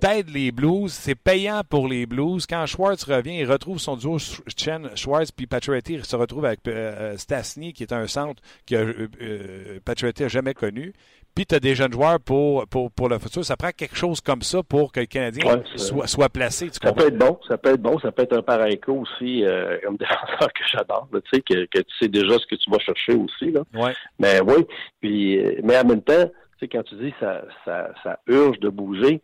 [0.00, 2.46] t'aides les Blues, c'est payant pour les Blues.
[2.46, 4.18] Quand Schwartz revient, il retrouve son duo
[4.56, 9.08] Chen Schwartz puis Pacioretty se retrouve avec euh, Stasny qui est un centre que euh,
[9.20, 9.78] euh
[10.20, 10.92] n'a jamais connu.
[11.34, 13.44] Puis tu as des jeunes joueurs pour, pour, pour le futur.
[13.44, 16.68] Ça prend quelque chose comme ça pour que le Canadien soit, soit placé.
[16.70, 19.78] ça peut être bon, ça peut être bon, ça peut être un pareil aussi, euh,
[19.84, 22.78] comme défenseur que j'adore, tu sais, que, que, tu sais déjà ce que tu vas
[22.78, 23.50] chercher aussi.
[23.50, 23.62] Là.
[23.74, 23.92] Ouais.
[24.20, 24.64] Mais oui,
[25.00, 28.68] puis mais en même temps, tu sais, quand tu dis ça, ça, ça urge de
[28.68, 29.20] bouger,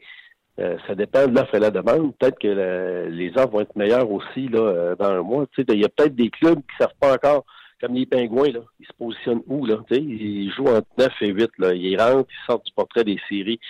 [0.61, 2.14] euh, ça dépend de l'offre et la demande.
[2.16, 5.46] Peut-être que les offres vont être meilleures aussi là, euh, dans un mois.
[5.57, 7.44] Il y a peut-être des clubs qui ne savent pas encore,
[7.81, 9.64] comme les Pingouins, là, ils se positionnent où?
[9.64, 11.51] Là, ils jouent entre 9 et 8.
[11.59, 11.75] Là.
[11.75, 13.61] Ils rentrent, ils sortent du portrait des séries.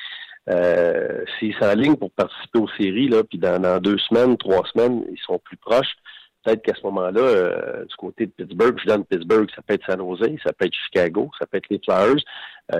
[0.49, 5.21] Euh, S'ils s'alignent pour participer aux séries, là, puis dans, deux semaines, trois semaines, ils
[5.21, 5.95] sont plus proches.
[6.43, 9.85] Peut-être qu'à ce moment-là, euh, du côté de Pittsburgh, je donne Pittsburgh, ça peut être
[9.87, 12.17] San Jose, ça peut être Chicago, ça peut être les Flyers.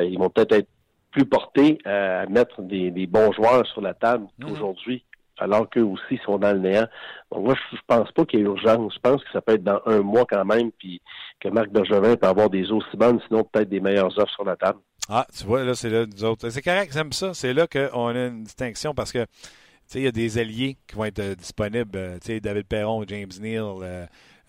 [0.01, 0.69] ils vont peut-être être
[1.11, 4.53] plus portés à mettre des, bons joueurs sur la table mhm.
[4.53, 5.05] aujourd'hui,
[5.39, 6.87] alors qu'eux aussi sont dans le néant.
[7.33, 8.95] Donc moi, je, pense pas qu'il y ait urgence.
[8.95, 11.01] Je pense que ça peut être dans un mois quand même, puis
[11.41, 14.57] que Marc Bergevin peut avoir des aussi bonnes, sinon peut-être des meilleures offres sur la
[14.57, 14.79] table.
[15.09, 16.49] Ah, tu vois, là, c'est là, nous autres.
[16.51, 17.35] C'est correct, j'aime ça.
[17.35, 19.29] C'est là qu'on a une distinction parce que, tu
[19.87, 21.99] sais, il y a des alliés qui vont être euh, disponibles.
[21.99, 24.07] Euh, tu sais, David Perron, James Neal, euh, euh,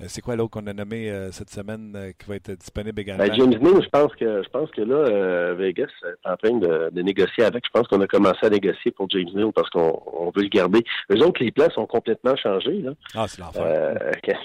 [0.07, 3.25] c'est quoi l'autre qu'on a nommé euh, cette semaine euh, qui va être disponible également?
[3.25, 7.01] Ben, James Neal, je pense que je pense que là, Vegas est en train de,
[7.01, 7.65] négocier avec.
[7.65, 10.83] Je pense qu'on a commencé à négocier pour James Neal parce qu'on veut le garder.
[11.11, 12.81] Eux autres, les plans sont complètement changés.
[12.81, 12.91] Là.
[13.15, 13.97] Ah, c'est l'enfer.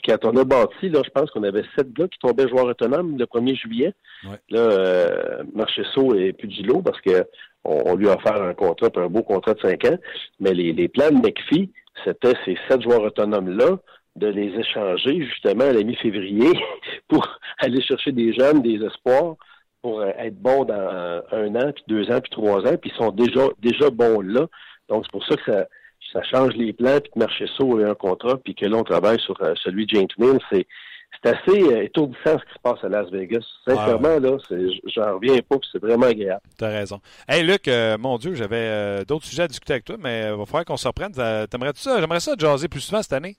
[0.04, 3.18] quand, on a bâti, là, je pense qu'on avait sept gars qui tombaient joueurs autonomes
[3.18, 3.94] le 1er juillet.
[4.24, 4.38] Ouais.
[4.50, 7.24] Là, Marchesso et Pugilo parce que
[7.64, 9.98] on, lui a offert un contrat, un beau contrat de cinq ans.
[10.40, 11.70] Mais les, les plans de McPhee,
[12.04, 13.78] c'était ces sept joueurs autonomes-là
[14.16, 16.52] de les échanger justement à la mi-février
[17.08, 17.26] pour
[17.58, 19.36] aller chercher des jeunes, des espoirs,
[19.82, 23.12] pour être bons dans un an, puis deux ans, puis trois ans, puis ils sont
[23.12, 24.46] déjà déjà bons là.
[24.88, 25.66] Donc, c'est pour ça que ça,
[26.12, 29.20] ça change les plans, puis que Marchesso a un contrat, puis que là, on travaille
[29.20, 30.40] sur celui de James Mills.
[30.50, 30.66] C'est
[31.22, 33.44] c'est assez euh, étourdissant ce qui se passe à Las Vegas.
[33.66, 34.36] Sincèrement, là,
[34.94, 36.42] j'en reviens pas, c'est vraiment agréable.
[36.58, 37.00] T'as raison.
[37.28, 40.36] Hey, Luc, euh, mon Dieu, j'avais euh, d'autres sujets à discuter avec toi, mais il
[40.36, 41.12] va falloir qu'on se reprenne.
[41.12, 42.00] T'aimerais-tu ça?
[42.00, 43.36] J'aimerais ça jaser plus souvent cette année.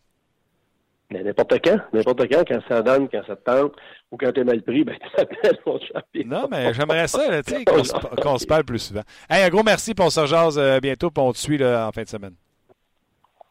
[1.09, 3.73] N'importe quand, n'importe quand, quand ça donne, quand ça te tente,
[4.11, 6.23] ou quand t'es mal pris, ben t'appelles mon champion.
[6.25, 7.65] Non, mais j'aimerais ça, tu sais,
[8.21, 9.03] qu'on se, parle plus souvent.
[9.29, 11.91] Hey, un gros merci, pour on se jase bientôt, puis on te suit là, en
[11.93, 12.33] fin de semaine.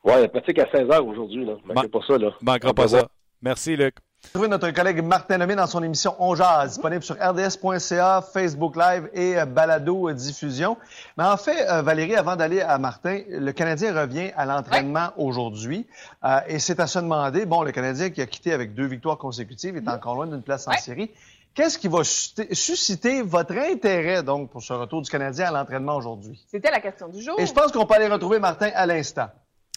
[0.04, 1.54] Ouais, la pratique à 16h aujourd'hui, là.
[1.64, 2.30] Manquez pas ça, là.
[2.40, 3.08] Manquera pas ça.
[3.42, 3.96] Merci, Luc.
[4.36, 9.08] Trouvez notre collègue Martin Lemay dans son émission On Jazz, disponible sur rds.ca, Facebook Live
[9.14, 10.76] et euh, Balado Diffusion.
[11.16, 15.86] Mais en fait, euh, Valérie, avant d'aller à Martin, le Canadien revient à l'entraînement aujourd'hui.
[16.22, 19.16] Euh, et c'est à se demander, bon, le Canadien qui a quitté avec deux victoires
[19.16, 21.10] consécutives est encore loin d'une place en série.
[21.54, 26.44] Qu'est-ce qui va susciter votre intérêt, donc, pour ce retour du Canadien à l'entraînement aujourd'hui?
[26.46, 27.40] C'était la question du jour.
[27.40, 29.28] Et je pense qu'on peut aller retrouver Martin à l'instant.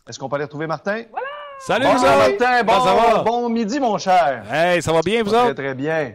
[0.05, 1.03] Est-ce qu'on peut aller retrouver Martin?
[1.11, 1.38] Voilà!
[1.59, 2.63] Salut, bon, Martin.
[2.63, 3.23] Bon, ça va?
[3.23, 4.43] bon midi, mon cher.
[4.51, 5.53] Hey, ça va bien, vous autres?
[5.53, 6.13] Très, très bien.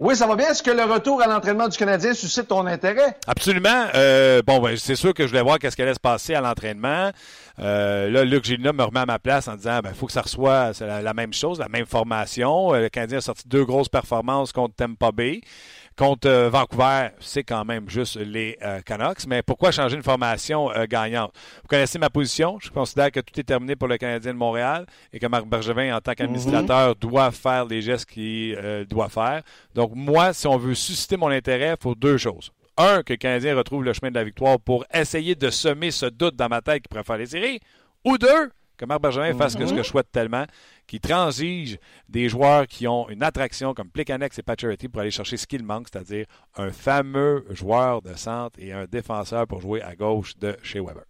[0.00, 0.50] Oui, ça va bien.
[0.50, 3.16] Est-ce que le retour à l'entraînement du Canadien suscite ton intérêt?
[3.28, 3.86] Absolument.
[3.94, 6.40] Euh, bon, ben, c'est sûr que je voulais voir qu'est-ce qui allait se passer à
[6.40, 7.12] l'entraînement.
[7.60, 10.22] Euh, là, Luc Gélina me remet à ma place en disant, ben, faut que ça
[10.22, 12.74] reçoive la, la, même chose, la même formation.
[12.74, 15.42] Euh, le Canadien a sorti deux grosses performances contre Tampa Bay.
[15.96, 19.26] Contre euh, Vancouver, c'est quand même juste les euh, Canucks.
[19.26, 21.32] Mais pourquoi changer une formation euh, gagnante?
[21.62, 22.58] Vous connaissez ma position?
[22.60, 25.94] Je considère que tout est terminé pour le Canadien de Montréal et que Marc Bergevin,
[25.94, 26.94] en tant qu'administrateur, mhm.
[26.94, 29.42] doit faire les gestes qu'il doit faire.
[29.74, 32.50] Donc, moi, si on veut susciter mon intérêt, il faut deux choses.
[32.78, 36.06] Un, que le Canadien retrouve le chemin de la victoire pour essayer de semer ce
[36.06, 37.60] doute dans ma tête qu'il préfère les séries.
[38.04, 38.50] Ou deux,
[38.82, 39.84] que Marc Bergevin fasse ce que je mhm.
[39.84, 40.44] souhaite tellement,
[40.88, 45.36] qui transige des joueurs qui ont une attraction comme Plicanex et Pacioretty pour aller chercher
[45.36, 49.94] ce qu'il manque, c'est-à-dire un fameux joueur de centre et un défenseur pour jouer à
[49.94, 51.04] gauche de chez Weber.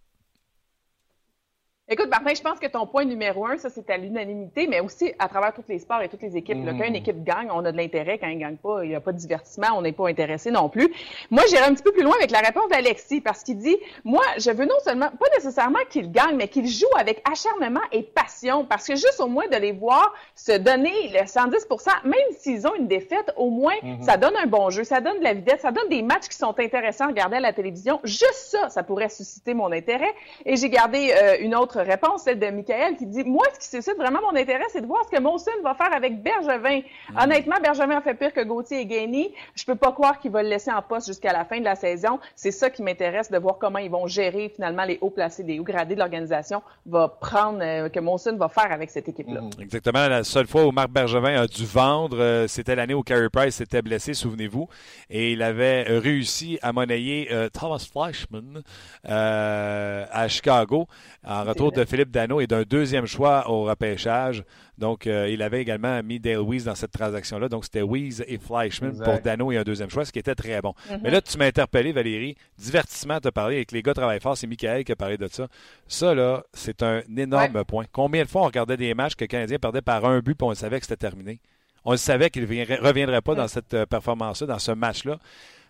[1.93, 5.13] Écoute, Martin, je pense que ton point numéro un, ça, c'est à l'unanimité, mais aussi
[5.19, 6.57] à travers tous les sports et toutes les équipes.
[6.57, 6.79] Mmh.
[6.79, 8.17] Quand une équipe gagne, on a de l'intérêt.
[8.17, 10.49] Quand elle ne gagne pas, il n'y a pas de divertissement, on n'est pas intéressé
[10.49, 10.91] non plus.
[11.29, 14.23] Moi, j'irai un petit peu plus loin avec la réponse d'Alexis, parce qu'il dit, moi,
[14.39, 18.65] je veux non seulement, pas nécessairement qu'il gagne, mais qu'il joue avec acharnement et passion,
[18.65, 22.73] parce que juste au moins de les voir se donner le 110% même s'ils ont
[22.73, 24.01] une défaite, au moins, mmh.
[24.01, 26.37] ça donne un bon jeu, ça donne de la vitesse, ça donne des matchs qui
[26.37, 27.99] sont intéressants à regarder à la télévision.
[28.03, 30.11] Juste ça, ça pourrait susciter mon intérêt.
[30.47, 33.67] Et j'ai gardé euh, une autre réponse, celle de Michael, qui dit Moi, ce qui
[33.67, 36.81] suscite vraiment mon intérêt, c'est de voir ce que Monson va faire avec Bergevin.
[37.19, 39.33] Honnêtement, Bergevin a fait pire que Gauthier et Gagné.
[39.55, 41.75] Je peux pas croire qu'il va le laisser en poste jusqu'à la fin de la
[41.75, 42.19] saison.
[42.35, 45.59] C'est ça qui m'intéresse, de voir comment ils vont gérer finalement les hauts placés, les
[45.59, 49.41] hauts gradés de l'organisation, va prendre, euh, que Monson va faire avec cette équipe-là.
[49.41, 49.61] Mm.
[49.61, 50.07] Exactement.
[50.07, 53.55] La seule fois où Marc Bergevin a dû vendre, euh, c'était l'année où Carey Price
[53.55, 54.67] s'était blessé, souvenez-vous.
[55.09, 58.63] Et il avait réussi à monnayer euh, Thomas Fleischman
[59.03, 60.87] à Chicago
[61.25, 64.43] en retour de Philippe Dano et d'un deuxième choix au repêchage.
[64.77, 67.49] Donc, euh, il avait également mis Dale Weiss dans cette transaction-là.
[67.49, 70.61] Donc, c'était Weiss et Fleischman pour Dano et un deuxième choix, ce qui était très
[70.61, 70.73] bon.
[70.89, 70.99] Mm-hmm.
[71.03, 72.35] Mais là, tu m'as interpellé, Valérie.
[72.57, 74.37] Divertissement, tu as parlé avec les gars travaillent fort.
[74.37, 75.47] C'est Michael qui a parlé de ça.
[75.87, 77.85] Ça, là, c'est un énorme point.
[77.91, 80.43] Combien de fois on regardait des matchs que le Canadien perdait par un but et
[80.43, 81.39] on savait que c'était terminé?
[81.85, 85.19] On savait qu'il ne reviendrait pas dans cette euh, performance-là, dans ce match-là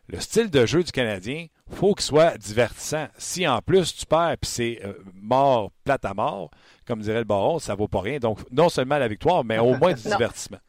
[0.09, 3.07] le style de jeu du Canadien, faut qu'il soit divertissant.
[3.17, 6.51] Si en plus tu perds puis c'est euh, mort, plate à mort,
[6.85, 8.19] comme dirait le baron, ça vaut pas rien.
[8.19, 10.59] Donc, non seulement la victoire, mais au moins du divertissement.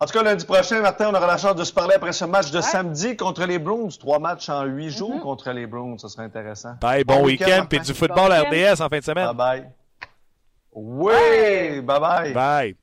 [0.00, 2.24] En tout cas, lundi prochain, Martin, on aura la chance de se parler après ce
[2.24, 3.88] match de samedi contre les Bruins.
[3.98, 5.20] Trois matchs en huit jours mm-hmm.
[5.22, 5.98] contre les Bruins.
[5.98, 6.74] Ça serait intéressant.
[6.80, 9.26] Bye, bon, week-end, puis du football RDS en fin de semaine.
[9.26, 9.70] Bye bye.
[10.72, 12.32] Oui, bye bye.
[12.32, 12.76] Bye.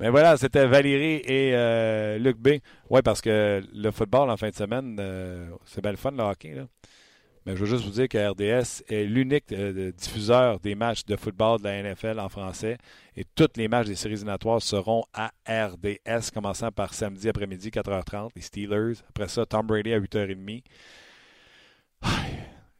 [0.00, 2.58] Mais voilà, c'était Valérie et euh, Luc B.
[2.88, 6.22] Oui, parce que le football en fin de semaine, euh, c'est bien le fun, le
[6.22, 6.54] hockey.
[6.54, 6.66] Là.
[7.44, 11.16] Mais je veux juste vous dire que RDS est l'unique euh, diffuseur des matchs de
[11.16, 12.78] football de la NFL en français.
[13.16, 18.30] Et tous les matchs des séries éliminatoires seront à RDS, commençant par samedi après-midi, 4h30,
[18.36, 18.98] les Steelers.
[19.08, 20.62] Après ça, Tom Brady à 8h30.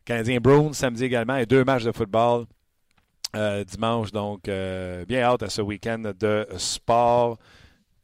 [0.04, 2.46] Canadien Browns samedi également et deux matchs de football
[3.36, 4.12] euh, dimanche.
[4.12, 7.38] Donc, euh, bien hâte à ce week-end de sport.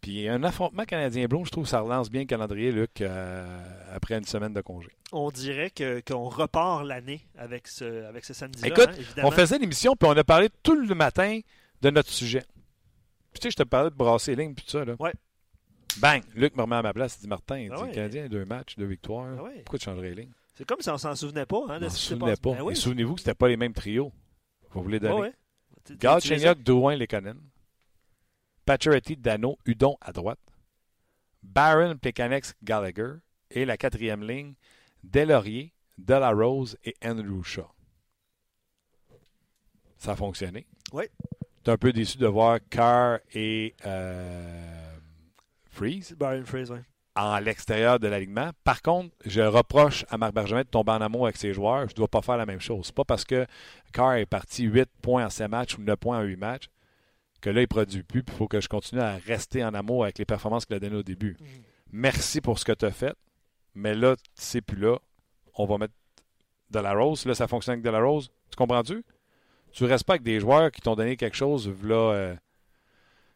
[0.01, 3.47] Puis un affrontement canadien blond, je trouve que ça relance bien le calendrier, Luc, euh,
[3.95, 4.91] après une semaine de congé.
[5.13, 8.69] On dirait que, qu'on repart l'année avec ce, avec ce samedi-là.
[8.69, 11.41] Écoute, hein, on faisait l'émission, puis on a parlé tout le matin
[11.81, 12.45] de notre sujet.
[13.33, 14.85] Puis tu sais, je te parlais de brasser les lignes, puis tout ça.
[14.85, 14.95] Là.
[14.99, 15.15] Ouais.
[15.99, 16.23] Bang!
[16.35, 17.17] Luc me remet à ma place.
[17.17, 19.37] Il dit Martin, il ah dit, Canadien, deux matchs, deux victoires.
[19.39, 20.33] Ah Pourquoi tu changerais les lignes?
[20.55, 21.63] C'est comme si on s'en souvenait pas.
[21.69, 22.53] Hein, on s'en souvenait pas.
[22.53, 24.13] Ben souvenez-vous que c'était pas les mêmes trios.
[24.75, 25.33] Vous voulez donner?
[25.91, 27.39] Galchenyuk, Douin, Lekonen.
[28.65, 30.41] Pacioretty, Dano, Udon à droite.
[31.43, 33.15] Baron, Plekanex, Gallagher.
[33.51, 34.55] Et la quatrième ligne,
[35.03, 37.71] Delaurier, Delarose et Andrew Shaw.
[39.99, 40.67] Ça a fonctionné?
[40.93, 41.05] Oui.
[41.63, 44.97] Tu un peu déçu de voir Carr et euh,
[45.71, 46.17] Freeze?
[46.19, 46.79] Byron Freeze, oui.
[47.17, 48.51] En l'extérieur de l'alignement.
[48.65, 51.89] Par contre, je reproche à Marc Bergevin de tomber en amour avec ses joueurs.
[51.89, 52.87] Je ne dois pas faire la même chose.
[52.87, 53.47] C'est pas parce que
[53.93, 56.69] Carr est parti 8 points en 7 matchs ou 9 points en 8 matchs
[57.45, 58.25] que là, il ne produit plus.
[58.27, 60.97] Il faut que je continue à rester en amour avec les performances qu'il a données
[60.97, 61.37] au début.
[61.39, 61.47] Mhm.
[61.93, 63.15] Merci pour ce que tu as fait.
[63.75, 64.99] Mais là, c'est plus là.
[65.55, 65.93] On va mettre
[66.71, 67.27] de la rose.
[67.27, 68.31] Là, ça fonctionne avec de la rose.
[68.51, 69.05] Tu comprends-tu?
[69.73, 71.71] Tu restes pas avec des joueurs qui t'ont donné quelque chose.
[71.83, 72.35] Là, euh,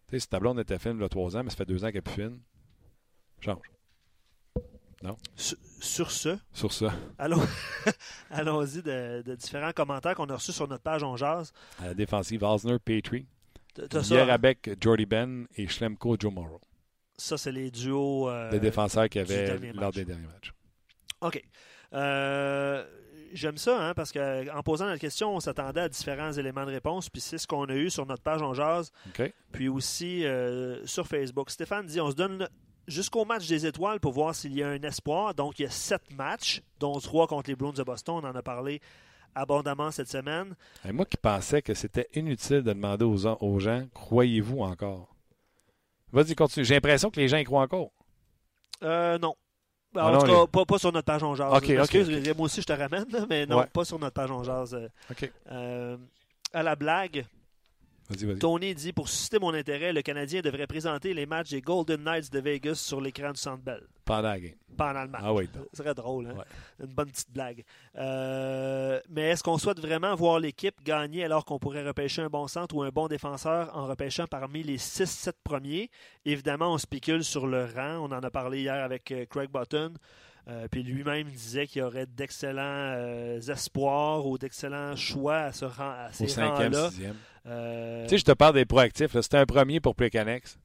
[0.09, 1.67] tu sais, ce tableau, on était fine il y a 3 ans, mais ça fait
[1.67, 2.41] 2 ans qu'elle est plus fine.
[3.41, 3.59] Change.
[5.37, 7.41] Sur, sur ce, Sur ça, allons-
[8.31, 11.53] allons-y de, de différents commentaires qu'on a reçus sur notre page On Jase.
[11.81, 13.27] à la défensive, Osner, Petrie.
[13.79, 14.29] Hein?
[14.29, 16.61] avec Jordy Ben et Schlemko, Joe Morrow.
[17.17, 18.29] Ça, c'est les duos.
[18.29, 19.95] euh, les défenseurs qu'il y avait lors match.
[19.95, 20.53] des derniers matchs.
[21.21, 21.45] OK.
[21.93, 22.85] Euh,
[23.35, 27.11] J'aime ça, hein, parce qu'en posant notre question, on s'attendait à différents éléments de réponse,
[27.11, 29.33] puis c'est ce qu'on a eu sur notre page On Jase, OK?
[29.53, 31.51] puis aussi euh, sur Facebook.
[31.51, 32.49] Stéphane dit on se donne
[32.89, 35.35] jusqu'au match des étoiles pour voir s'il y a un espoir.
[35.35, 38.17] Donc, il y a sept matchs, dont trois contre les Bruins de Boston.
[38.23, 38.81] On en a parlé
[39.35, 40.57] abondamment cette semaine.
[40.85, 45.15] Et moi qui pensais que c'était inutile de demander aux, aux gens, croyez-vous encore?
[46.13, 46.65] Vas-y, continue.
[46.65, 47.91] J'ai l'impression que les gens y croient encore.
[48.83, 49.35] Euh, non.
[49.95, 51.53] Ah en non, tout cas, les- pas, pas sur notre page On Jase.
[51.53, 52.37] Ok, ok, Excuse, ok.
[52.37, 53.67] moi aussi, je te ramène, mais non, Ouais.
[53.67, 54.75] pas sur notre page On Jase.
[54.75, 55.31] Euh, OK.
[55.51, 55.97] euh,
[56.53, 57.25] à la blague,
[58.09, 58.39] Vas-y, vas-y.
[58.39, 62.33] Tony dit Pour susciter mon intérêt, le Canadien devrait présenter les matchs des Golden Knights
[62.33, 64.53] de Vegas sur l'écran du Centre Bell Pendant la game.
[64.79, 65.21] pendant le match.
[65.25, 65.49] Ah oui.
[65.73, 66.35] Ce serait drôle, hein?
[66.39, 66.87] Ouais.
[66.87, 67.65] Une bonne petite blague.
[67.97, 72.47] Euh, mais est-ce qu'on souhaite vraiment voir l'équipe gagner alors qu'on pourrait repêcher un bon
[72.47, 75.91] centre ou un bon défenseur en repêchant parmi les 6-7 premiers?
[76.25, 77.99] Évidemment, on spécule sur le rang.
[77.99, 79.93] On en a parlé hier avec euh, Craig Button.
[80.49, 85.67] Euh, puis lui-même disait qu'il y aurait d'excellents euh, espoirs ou d'excellents choix à, ce
[85.67, 86.91] rang, à Au ces cinquième, rangs-là.
[86.91, 87.17] sixième.
[87.47, 89.13] Euh, Tu sais, je te parle des proactifs.
[89.13, 89.21] là.
[89.21, 90.59] C'était un premier pour Plekanex.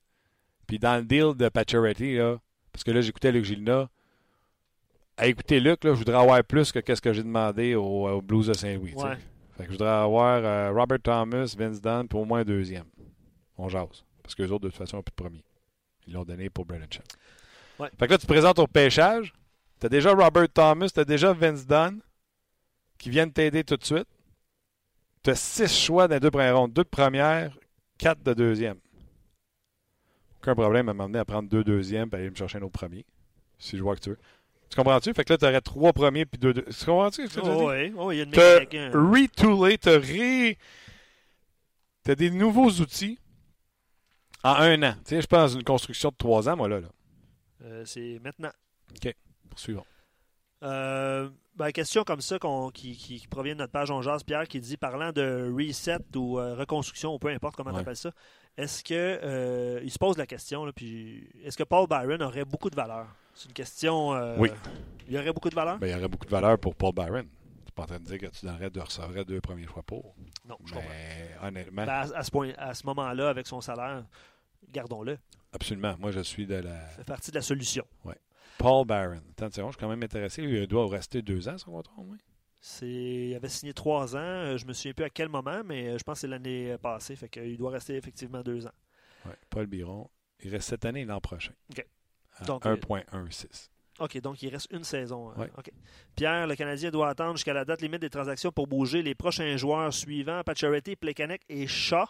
[0.67, 2.37] Puis dans le deal de Pacioretty, là,
[2.71, 3.89] parce que là, j'écoutais Luc Gilna.
[5.17, 8.21] À écouter Luc, là, je voudrais avoir plus que ce que j'ai demandé aux, aux
[8.21, 8.93] Blues de Saint-Louis.
[8.93, 9.05] tu sais.
[9.05, 9.17] ouais.
[9.57, 12.85] Fait que je voudrais avoir euh, Robert Thomas, Vince Dunn, puis au moins un deuxième.
[13.57, 14.03] On jase.
[14.23, 15.43] Parce que les autres, de toute façon, n'ont plus de premier.
[16.07, 17.01] Ils l'ont donné pour Brennan Shaw.
[17.79, 17.89] Ouais.
[17.99, 19.33] Fait que là, tu te présentes au pêchage.
[19.83, 21.99] Tu as déjà Robert Thomas, tu as déjà Vince Dunn
[22.97, 24.07] qui viennent t'aider tout de suite.
[25.21, 26.71] Tu as six choix dans les deux premières rondes.
[26.71, 27.51] Deux de première,
[27.97, 28.77] quatre de deuxième.
[30.37, 33.05] Aucun problème à m'emmener à prendre deux deuxièmes et aller me chercher un autre premier.
[33.59, 34.19] Si je vois que tu veux.
[34.69, 35.13] Tu comprends-tu?
[35.13, 36.53] Fait que là, tu aurais trois premiers puis deux.
[36.53, 36.63] deux...
[36.63, 37.65] Tu comprends-tu ce que je veux dire?
[37.65, 37.93] Oh, ouais.
[37.97, 38.95] Oh, il y a une T'as mécanique.
[38.95, 39.11] hein.
[39.11, 40.57] retoolé, t'as ré...
[42.03, 43.19] T'as des nouveaux outils
[44.45, 44.93] en un an.
[45.03, 46.79] Tu sais, je pense une construction de trois ans, moi, là.
[46.79, 46.87] là.
[47.65, 48.51] Euh, C'est maintenant.
[49.53, 49.85] Poursuivons.
[50.63, 52.37] Euh, ben, question comme ça
[52.73, 55.97] qui, qui- qui provient de notre page On Jase, Pierre, qui dit parlant de reset
[56.15, 57.77] ou euh, reconstruction, ou peu importe comment Ouais.
[57.77, 58.11] on appelle ça,
[58.57, 62.45] est-ce que euh, il se pose la question, là, puis est-ce que Paul Byron aurait
[62.45, 63.07] beaucoup de valeur?
[63.35, 64.11] C'est une question.
[64.39, 64.49] Oui.
[65.07, 65.77] Il y aurait beaucoup de valeur?
[65.79, 67.27] Ben, il y aurait beaucoup de valeur pour Paul Byron.
[67.65, 70.15] Tu pas en train de dire que tu donnerais de recevoir deux premiers choix pour.
[70.47, 70.89] Non, je comprends.
[71.47, 74.05] Honnêtement, Ben, à, à ce point, à ce moment-là, avec son salaire,
[74.71, 75.17] gardons-le.
[75.51, 75.95] absolument.
[75.99, 76.79] Moi, je suis de la.
[76.91, 77.85] Ça fait partie de la solution.
[78.57, 80.41] Paul une seconde, je suis quand même intéressé.
[80.43, 81.93] Il doit rester deux ans, son contrat.
[82.61, 84.19] C'est, il avait signé trois ans.
[84.19, 86.77] euh, Je me souviens plus à quel moment, mais euh, je pense que c'est l'année
[86.81, 87.15] passée.
[87.15, 88.71] Fait qu'il doit rester effectivement deux ans.
[89.25, 89.35] Ouais.
[89.49, 90.09] Paul Biron.
[90.41, 91.51] Il reste cette année et l'an prochain.
[91.71, 91.85] OK.
[92.39, 93.69] À Donc, euh, 1.16.
[93.99, 95.29] OK, donc il reste une saison.
[95.29, 95.35] hein.
[95.37, 95.51] Ouais.
[96.15, 99.55] Pierre, le Canadien doit attendre jusqu'à la date limite des transactions pour bouger les prochains
[99.57, 102.05] joueurs suivants Pacioretty, Plekanec et Shaw.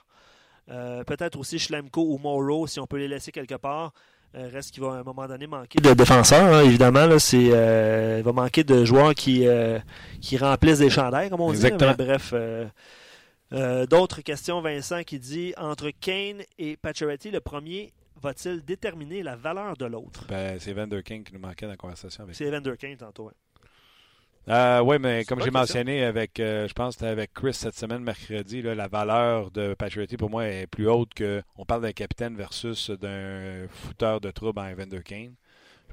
[0.70, 3.92] Euh, Peut-être aussi Schlemko ou Morrow si on peut les laisser quelque part.
[4.36, 7.06] Euh, reste qu'il va à un moment donné manquer de défenseurs, hein, évidemment.
[7.06, 9.78] Là, c'est, euh, il va manquer de joueurs qui, euh,
[10.22, 11.92] qui remplissent des chandails, comme on Exactement.
[11.92, 11.98] dit.
[12.00, 12.32] Mais bref.
[12.34, 12.66] euh,
[13.54, 19.36] euh, D'autres questions, Vincent, qui dit entre Kane et Pacioretty, le premier va-t-il déterminer la
[19.36, 20.26] valeur de l'autre?
[20.28, 23.28] Ben, c'est Vander King qui nous manquait dans la conversation avec C'est Evander Kane tantôt.
[23.28, 23.34] hein.
[24.50, 28.62] Euh, oui, mais comme j'ai mentionné avec, euh, je pense avec Chris cette semaine, mercredi,
[28.62, 31.42] là, la valeur de Patriotty pour moi est plus haute que.
[31.56, 35.36] On parle d'un capitaine versus d'un fouteur de trouble en Evander Kane.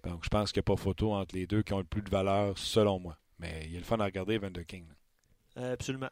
[0.05, 2.03] Donc, je pense qu'il n'y a pas photo entre les deux qui ont le plus
[2.03, 3.17] de valeur, selon moi.
[3.39, 5.63] Mais il est le fun à regarder, Evander là.
[5.63, 6.11] Euh, absolument.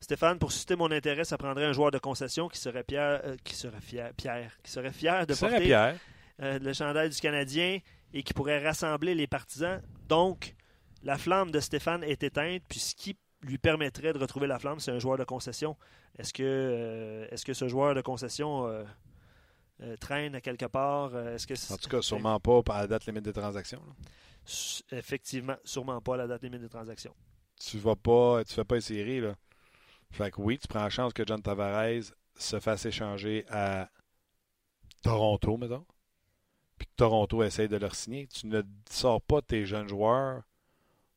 [0.00, 3.36] Stéphane, pour susciter mon intérêt, ça prendrait un joueur de concession qui serait Pierre, euh,
[3.44, 5.96] qui serait fier, Pierre, qui serait fier de porter Pierre.
[6.38, 7.78] le chandail du Canadien
[8.12, 9.80] et qui pourrait rassembler les partisans.
[10.08, 10.54] Donc,
[11.02, 14.80] la flamme de Stéphane est éteinte, puis ce qui lui permettrait de retrouver la flamme,
[14.80, 15.76] c'est un joueur de concession.
[16.18, 21.16] Est-ce que, euh, est-ce que ce joueur de concession euh, traîne à quelque part?
[21.16, 23.82] Est-ce que en tout cas, sûrement pas à la date limite des transactions.
[24.92, 27.14] Effectivement, sûrement pas à la date limite des transactions.
[27.58, 29.34] Tu vas pas, tu fais pas série, là.
[30.10, 33.88] Fait que oui, tu prends la chance que John Tavares se fasse échanger à
[35.02, 35.86] Toronto, mettons.
[36.78, 38.26] Puis que Toronto essaye de leur signer.
[38.26, 40.42] Tu ne sors pas tes jeunes joueurs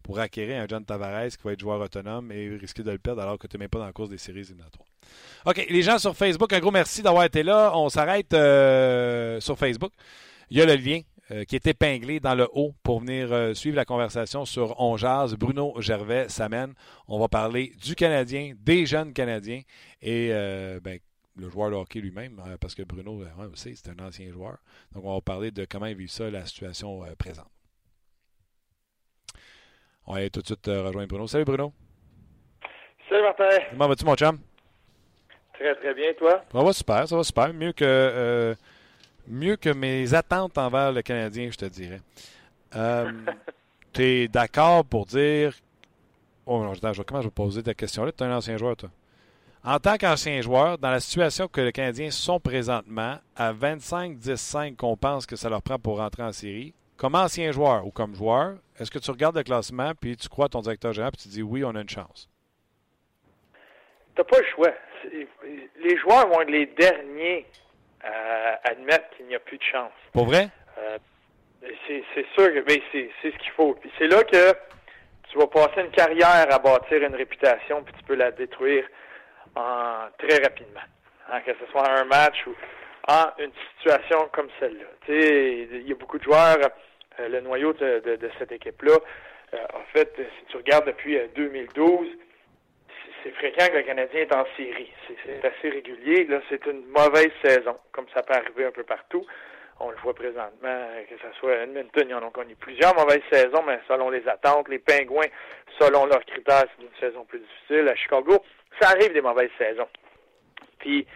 [0.03, 3.21] pour acquérir un John Tavares qui va être joueur autonome et risquer de le perdre
[3.21, 4.85] alors que tu n'es même pas dans la course des séries éliminatoires.
[5.45, 7.71] OK, les gens sur Facebook, un gros merci d'avoir été là.
[7.75, 9.93] On s'arrête euh, sur Facebook.
[10.49, 13.53] Il y a le lien euh, qui est épinglé dans le haut pour venir euh,
[13.53, 14.95] suivre la conversation sur On
[15.37, 16.73] Bruno Gervais s'amène.
[17.07, 19.61] On va parler du Canadien, des jeunes Canadiens
[20.01, 20.29] et
[20.81, 20.99] ben,
[21.35, 24.57] le joueur de hockey lui-même, parce que Bruno aussi, c'est un ancien joueur.
[24.91, 27.47] Donc, on va parler de comment il vit ça, la situation présente.
[30.05, 31.27] On va aller tout de suite rejoindre Bruno.
[31.27, 31.73] Salut Bruno.
[33.09, 33.57] Salut Martin.
[33.71, 34.39] Comment vas-tu, mon chum?
[35.53, 36.43] Très, très bien, toi?
[36.51, 37.53] Ça va super, ça va super.
[37.53, 38.55] Mieux que
[39.27, 42.01] mieux que mes attentes envers le Canadien, je te dirais.
[42.75, 43.11] Euh,
[43.93, 45.53] tu es d'accord pour dire.
[46.45, 46.73] Oh non,
[47.07, 48.11] comment je vais poser ta question-là?
[48.11, 48.89] Tu es un ancien joueur, toi.
[49.63, 54.97] En tant qu'ancien joueur, dans la situation que les Canadiens sont présentement, à 25-10-5 qu'on
[54.97, 58.57] pense que ça leur prend pour rentrer en série, comme ancien joueur ou comme joueur,
[58.79, 61.27] est-ce que tu regardes le classement puis tu crois à ton directeur général et tu
[61.27, 62.29] dis oui, on a une chance?
[64.15, 64.73] Tu n'as pas le choix.
[65.81, 67.45] Les joueurs vont être les derniers
[68.03, 69.91] à admettre qu'il n'y a plus de chance.
[70.11, 70.49] Pour vrai?
[70.77, 70.97] Euh,
[71.87, 73.73] c'est sûr que c'est ce qu'il faut.
[73.75, 74.53] Puis c'est là que
[75.29, 78.85] tu vas passer une carrière à bâtir une réputation, puis tu peux la détruire
[79.55, 80.81] en très rapidement.
[81.31, 82.55] Hein, que ce soit un match ou
[83.07, 84.85] en une situation comme celle-là.
[85.07, 86.57] Il y a beaucoup de joueurs,
[87.19, 88.97] euh, le noyau de, de, cette équipe-là.
[89.53, 92.07] Euh, en fait, si tu regardes depuis 2012,
[93.23, 94.91] c'est fréquent que le Canadien est en série.
[95.25, 96.25] C'est assez régulier.
[96.25, 99.25] Là, c'est une mauvaise saison, comme ça peut arriver un peu partout.
[99.79, 103.23] On le voit présentement, que ce soit à Edmonton, ils en ont connu plusieurs mauvaises
[103.31, 105.27] saisons, mais selon les attentes, les Pingouins,
[105.79, 107.89] selon leurs critères, c'est une saison plus difficile.
[107.89, 108.43] À Chicago,
[108.79, 109.87] ça arrive des mauvaises saisons.
[110.79, 111.07] Puis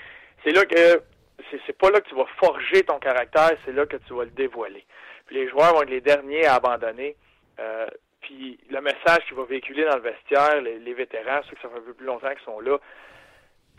[0.44, 1.02] c'est là que
[1.66, 4.32] c'est pas là que tu vas forger ton caractère, c'est là que tu vas le
[4.32, 4.86] dévoiler.
[5.28, 7.16] Puis les joueurs vont être les derniers à abandonner.
[7.60, 7.88] Euh,
[8.22, 11.78] puis le message qui va véhiculer dans le vestiaire, les, vétérans, ceux qui ça fait
[11.78, 12.78] un peu plus longtemps qu'ils sont là,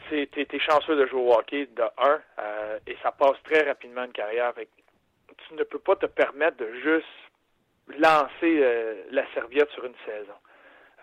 [0.09, 3.67] c'est t'es, es chanceux de jouer au hockey de un, euh, et ça passe très
[3.67, 4.55] rapidement une carrière.
[4.55, 7.07] tu ne peux pas te permettre de juste
[7.99, 10.35] lancer euh, la serviette sur une saison.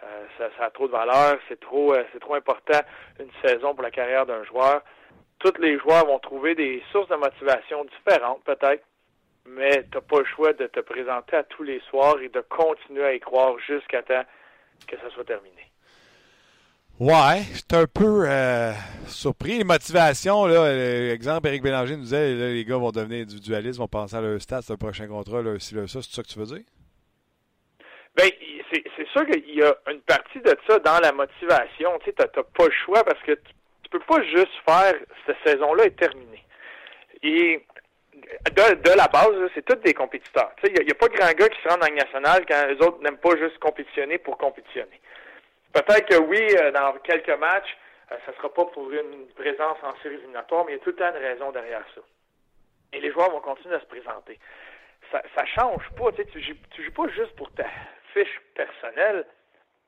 [0.04, 2.80] Euh, ça, ça, a trop de valeur, c'est trop, c'est trop important
[3.20, 4.82] une saison pour la carrière d'un joueur.
[5.46, 8.84] Tous les joueurs vont trouver des sources de motivation différentes, peut-être
[9.48, 12.42] mais tu n'as pas le choix de te présenter à tous les soirs et de
[12.50, 14.24] continuer à y croire jusqu'à temps
[14.88, 15.72] que ça soit terminé.
[17.00, 18.72] Ouais, j'étais un peu euh,
[19.06, 19.60] surpris.
[19.60, 23.88] Les motivations, là, euh, exemple, Éric Bélanger nous disait les gars vont devenir individualistes, vont
[23.88, 26.40] penser à leur stats, le prochain contrat, là, si, là, ça, c'est ça que tu
[26.40, 26.66] veux dire?
[28.18, 28.30] Bien,
[28.72, 32.00] c'est sûr qu'il y a une partie de ça dans la motivation.
[32.04, 33.54] Tu sais, n'as pas le choix parce que tu
[33.98, 34.94] peux pas juste faire
[35.26, 36.44] cette saison-là est terminée.
[37.24, 37.66] Et
[38.16, 40.52] de, la base, c'est tous des compétiteurs.
[40.64, 43.18] Il n'y a, pas grand gars qui se dans la nationale quand les autres n'aiment
[43.18, 45.00] pas juste compétitionner pour compétitionner.
[45.74, 47.76] Peut-être que oui, euh, dans quelques matchs,
[48.12, 50.84] euh, ça ne sera pas pour une présence en série éliminatoire, mais il y a
[50.84, 52.02] tout le temps une raison derrière ça.
[52.94, 54.40] Et les joueurs vont continuer à se présenter.
[55.12, 56.12] Ça ne change pas.
[56.14, 56.44] Tu ne
[56.84, 57.66] joues, pas juste pour ta
[58.14, 59.26] fiche personnelle.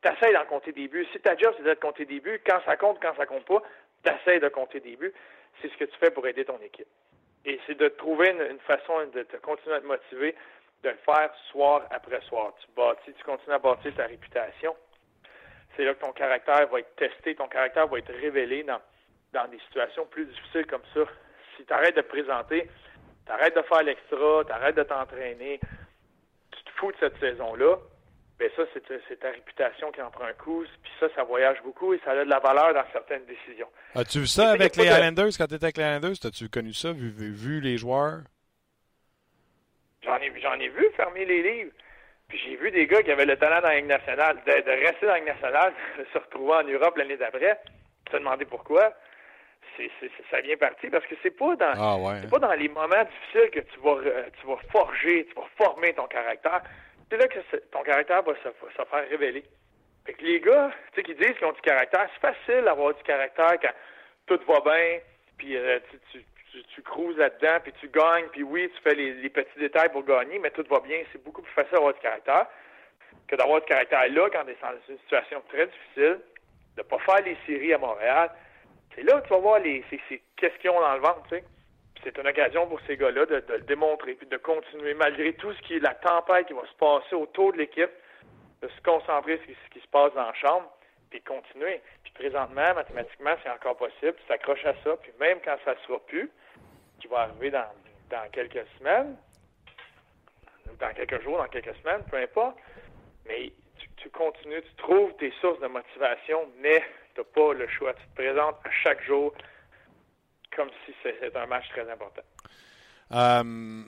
[0.01, 1.07] Tu essaies d'en compter des buts.
[1.11, 3.63] Si ta job, c'est de compter des buts, quand ça compte, quand ça compte pas,
[4.03, 5.13] tu essaies de compter des buts.
[5.61, 6.87] C'est ce que tu fais pour aider ton équipe.
[7.45, 10.35] Et c'est de trouver une, façon de te continuer à te motiver,
[10.83, 12.53] de le faire soir après soir.
[12.59, 14.75] Tu tu continues à bâtir ta réputation.
[15.75, 18.81] C'est là que ton caractère va être testé, ton caractère va être révélé dans,
[19.33, 21.01] dans des situations plus difficiles comme ça.
[21.55, 22.69] Si tu arrêtes de te présenter,
[23.25, 25.59] tu arrêtes de faire l'extra, tu arrêtes de t'entraîner,
[26.51, 27.77] tu te fous de cette saison-là,
[28.39, 28.63] ben ça,
[29.07, 30.63] c'est ta réputation qui en prend un coup.
[30.83, 33.67] Puis ça, ça voyage beaucoup et ça a de la valeur dans certaines décisions.
[33.95, 36.17] As-tu vu ça avec les Islanders quand tu étais avec les Islanders?
[36.23, 38.19] As-tu connu ça, vu, vu, les joueurs?
[40.03, 41.71] J'en ai, j'en ai vu fermer les livres.
[42.27, 45.05] Puis j'ai vu des gars qui avaient le talent dans la Ligue nationale, de, rester
[45.05, 47.59] dans la Ligue nationale, de se retrouver en Europe l'année d'après.
[48.05, 48.93] Tu te demander pourquoi.
[49.77, 49.89] C'est,
[50.31, 53.51] ça vient parti parce que c'est pas dans ah c'est pas dans les moments difficiles
[53.51, 53.97] que tu vas
[54.41, 56.63] tu vas forger, tu vas former ton caractère
[57.09, 57.39] c'est là que
[57.71, 59.43] ton caractère va se, faire révéler.
[60.05, 62.93] Fait que les gars, tu sais, qui disent qu'ils ont du caractère, c'est facile d'avoir
[62.93, 63.73] du caractère quand
[64.25, 64.99] tout va bien,
[65.37, 65.79] puis euh,
[66.11, 66.83] tu, tu,
[67.17, 70.65] là-dedans, puis tu gagnes, puis oui, tu fais les, petits détails pour gagner, mais tout
[70.69, 71.03] va bien.
[71.11, 72.47] C'est beaucoup plus facile d'avoir du caractère
[73.27, 76.19] que d'avoir du caractère là quand tu es dans une situation très difficile,
[76.77, 78.31] de pas faire les séries à Montréal.
[78.95, 79.83] C'est là que tu vas voir les,
[80.37, 81.43] qu'est-ce qu'ils ont dans le ventre, tu sais.
[82.07, 85.61] C'est une occasion pour ces gars-là de, le démontrer, puis de continuer, malgré tout ce
[85.63, 87.89] qui est la tempête qui va se passer autour de l'équipe,
[88.61, 90.71] de se concentrer sur ce qui se passe dans la chambre,
[91.09, 91.81] puis continuer.
[92.03, 94.15] Puis présentement, mathématiquement, c'est encore possible.
[94.19, 96.31] Tu t'accroches à ça, puis même quand ça ne sera plus,
[97.01, 97.67] qui va arriver dans,
[98.09, 99.17] dans quelques semaines,
[100.79, 102.57] dans quelques jours, dans quelques semaines, peu importe,
[103.25, 106.81] mais tu, tu continues, tu trouves tes sources de motivation, mais
[107.15, 107.93] tu n'as pas le choix.
[107.95, 109.33] Tu te présentes à chaque jour
[110.57, 112.23] comme si c'était un match très important.
[113.13, 113.83] Euh,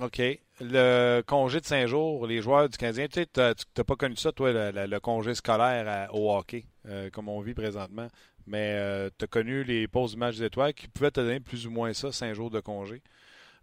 [0.00, 0.22] OK.
[0.60, 4.98] Le congé de Saint-Jour, les joueurs du Canadien, tu n'as pas connu ça, toi, le,
[5.00, 8.08] congé scolaire au hockey, euh, comme on vit présentement.
[8.46, 11.40] Mais euh, tu as connu les pauses du match des étoiles qui pouvaient te donner
[11.40, 13.02] plus ou moins ça, cinq jours de congé.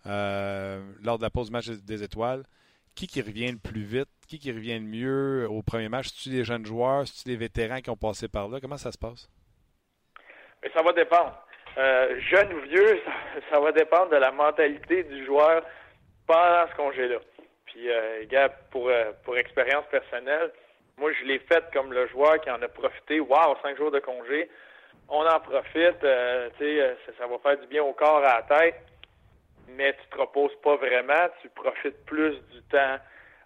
[0.05, 2.43] lors de la pause du match des étoiles,
[2.95, 4.09] qui qui revient le plus vite?
[4.27, 6.09] Qui qui revient le mieux au premier match?
[6.09, 7.07] C'est-tu des jeunes joueurs?
[7.07, 8.59] C'est-tu des vétérans qui ont passé par là?
[8.59, 9.29] Comment ça se passe?
[10.61, 11.33] Mais ça va dépendre.
[11.79, 13.01] Euh, jeune ou vieux,
[13.51, 15.63] ça, va dépendre de la mentalité du joueur
[16.27, 17.19] pendant ce congé-là.
[17.65, 20.51] Puis, euh, gars, pour, euh, pour expérience personnelle,
[20.97, 23.21] moi, je l'ai fait comme le joueur qui en a profité.
[23.21, 24.49] Wow, cinq jours de congé.
[25.07, 26.03] On en profite.
[26.03, 28.83] Euh, tu sais, ça, ça, va faire du bien au corps, à la tête.
[29.69, 31.29] Mais tu te reposes pas vraiment.
[31.41, 32.97] Tu profites plus du temps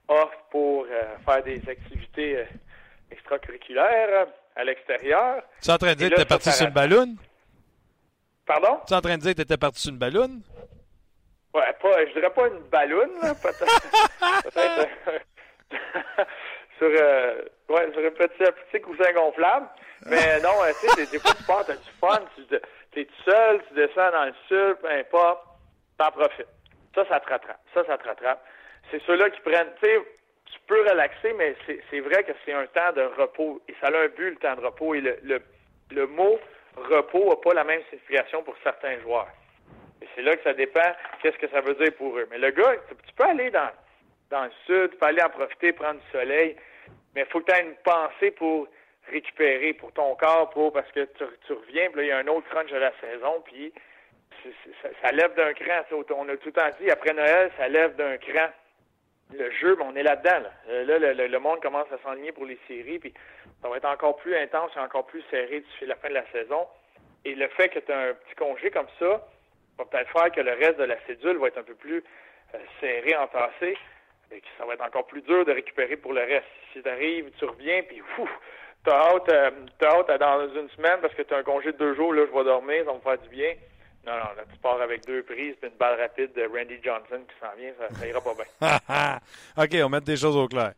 [0.07, 0.87] off pour
[1.25, 2.45] faire des activités
[3.11, 5.43] extracurriculaires à l'extérieur.
[5.61, 7.15] Tu es en train de dire que tu es parti sur le ballon?
[8.45, 8.79] Pardon?
[8.87, 10.41] Tu es en train de dire que tu étais parti sur une ballonne?
[11.53, 14.43] Ouais, pas, je dirais pas une ballonne, peut-être.
[14.43, 15.19] peut-être euh,
[16.77, 19.67] sur, euh, ouais, sur un petit, petit coussin gonflable.
[20.07, 23.23] Mais non, euh, tu sais, des fois, tu pars, t'as du fun, tu es tout
[23.23, 25.41] seul, tu descends dans le sud, peu importe,
[25.97, 26.47] t'en profites.
[26.95, 27.61] Ça, ça te rattrape.
[27.73, 28.43] Ça, ça te rattrape.
[28.91, 29.99] C'est ceux-là qui prennent, tu sais,
[30.51, 31.55] tu peux relaxer, mais
[31.89, 33.61] c'est vrai que c'est un temps de repos.
[33.67, 34.93] Et ça a un but, le temps de repos.
[34.93, 35.41] Et le, le,
[35.91, 36.39] le mot
[36.75, 39.29] repos n'a pas la même signification pour certains joueurs.
[40.01, 42.27] Et c'est là que ça dépend qu'est-ce que ça veut dire pour eux.
[42.29, 43.69] Mais le gars, tu peux aller dans,
[44.29, 46.55] dans le sud, tu peux aller en profiter, prendre du soleil,
[47.15, 48.67] mais il faut que tu aies une pensée pour
[49.11, 51.05] récupérer pour ton corps, pour parce que
[51.45, 53.73] tu, reviens, puis là, il y a un autre crunch de la saison, puis
[55.01, 55.81] ça, lève d'un cran.
[55.91, 58.49] On a tout le temps dit, après Noël, ça lève d'un cran.
[59.33, 60.49] Le jeu, on est là-dedans.
[60.67, 63.13] Là, là le, le, monde commence à s'enligner pour les séries, puis
[63.63, 66.29] ça va être encore plus intense et encore plus serré d'ici la fin de la
[66.31, 66.67] saison.
[67.25, 69.25] Et le fait que tu as un petit congé comme ça
[69.77, 72.03] va peut-être faire que le reste de la cédule va être un peu plus
[72.53, 73.77] euh, serré, entassé,
[74.31, 76.45] et que ça va être encore plus dur de récupérer pour le reste.
[76.73, 78.01] Si tu arrives, tu reviens, puis
[78.83, 79.51] tu as hâte, euh,
[79.81, 82.25] hâte à dans une semaine parce que tu as un congé de deux jours, là,
[82.29, 83.53] je vais dormir, ça va me faire du bien.
[84.05, 87.21] Non, non, là, tu pars avec deux prises et une balle rapide de Randy Johnson
[87.25, 89.17] qui s'en vient, ça, ça ira pas bien.
[89.63, 90.73] OK, on met des choses au clair.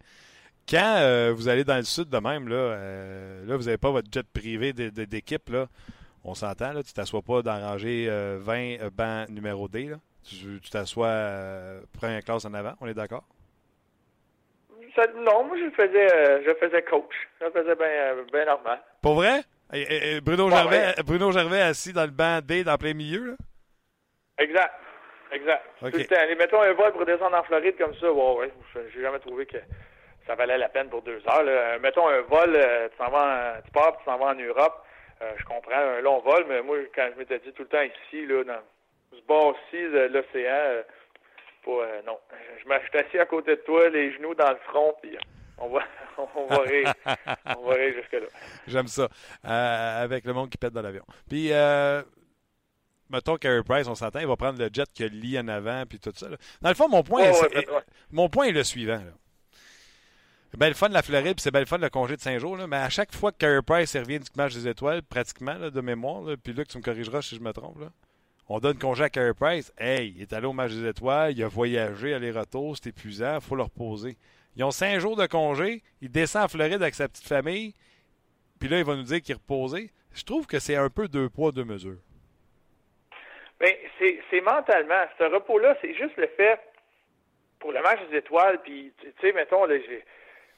[0.70, 3.92] Quand euh, vous allez dans le sud de même, là, euh, là vous n'avez pas
[3.92, 5.68] votre jet privé d'équipe, là,
[6.24, 9.86] on s'entend, là, tu t'assois pas dans rangée 20 euh, banc numéro D.
[9.86, 9.98] Là.
[10.24, 11.14] Tu t'assois
[12.00, 13.24] première classe en avant, on est d'accord?
[15.18, 17.14] non, moi je faisais je faisais coach.
[17.42, 18.80] Je faisais bien normal.
[19.02, 19.42] Pour vrai?
[20.24, 23.32] Bruno, Gervais, Bruno Gervais assis dans le banc D dans plein milieu?
[23.32, 23.36] Là?
[24.40, 24.74] Exact.
[25.32, 25.64] Exact.
[26.14, 28.12] Allez, mettons un vol pour descendre en Floride comme ça.
[28.12, 28.54] Ouais, ouais.
[28.94, 29.58] J'ai jamais trouvé que
[30.26, 31.44] ça valait la peine pour deux heures.
[31.44, 31.80] Là.
[31.80, 34.84] Mettons un vol, euh, tu, vas tu pars, tu t'en vas en Europe.
[35.22, 37.82] Euh, je comprends un long vol, mais moi, quand je m'étais dit tout le temps
[37.82, 38.62] ici, là, dans
[39.12, 40.84] ce bas-ci de l'océan,
[41.68, 42.20] euh, non.
[42.62, 45.18] Je m'achète assis à côté de toi, les genoux dans le front, puis
[45.58, 45.84] on va,
[46.36, 46.94] on va rire.
[47.58, 48.28] on va rire jusque-là.
[48.68, 49.08] J'aime ça.
[49.44, 51.06] avec le monde qui pète dans l'avion.
[51.30, 51.52] Puis,
[53.10, 56.00] mettons qu'Harry Price, on s'entend, il va prendre le jet que lit en avant, puis
[56.00, 56.28] tout ça.
[56.62, 57.68] Dans le fond, mon point, est,
[58.12, 58.98] mon point est le suivant.
[58.98, 59.12] Là.
[60.52, 62.22] C'est bien le fun de la Floride, puis c'est bien le fun le congé de
[62.22, 65.82] Saint-Jours, mais à chaque fois que Carey Price revient du match des étoiles, pratiquement, de
[65.82, 67.78] mémoire, puis là, tu me corrigeras si je me trompe,
[68.48, 69.74] on donne congé à Carey Price.
[69.78, 73.42] Hey, il est allé au match des étoiles, il a voyagé, aller-retour, c'est épuisant, il
[73.42, 74.18] faut le reposer.
[74.56, 77.74] Ils ont cinq jours de congé, il descend en Floride avec sa petite famille,
[78.60, 79.92] puis là, il va nous dire qu'il est reposé.
[80.14, 82.00] Je trouve que c'est un peu deux poids, deux mesures.
[83.60, 85.04] Bien, c'est mentalement.
[85.18, 86.60] Ce repos-là, c'est juste le fait,
[87.60, 90.06] pour le match des étoiles, puis, tu sais, mettons, là, j'ai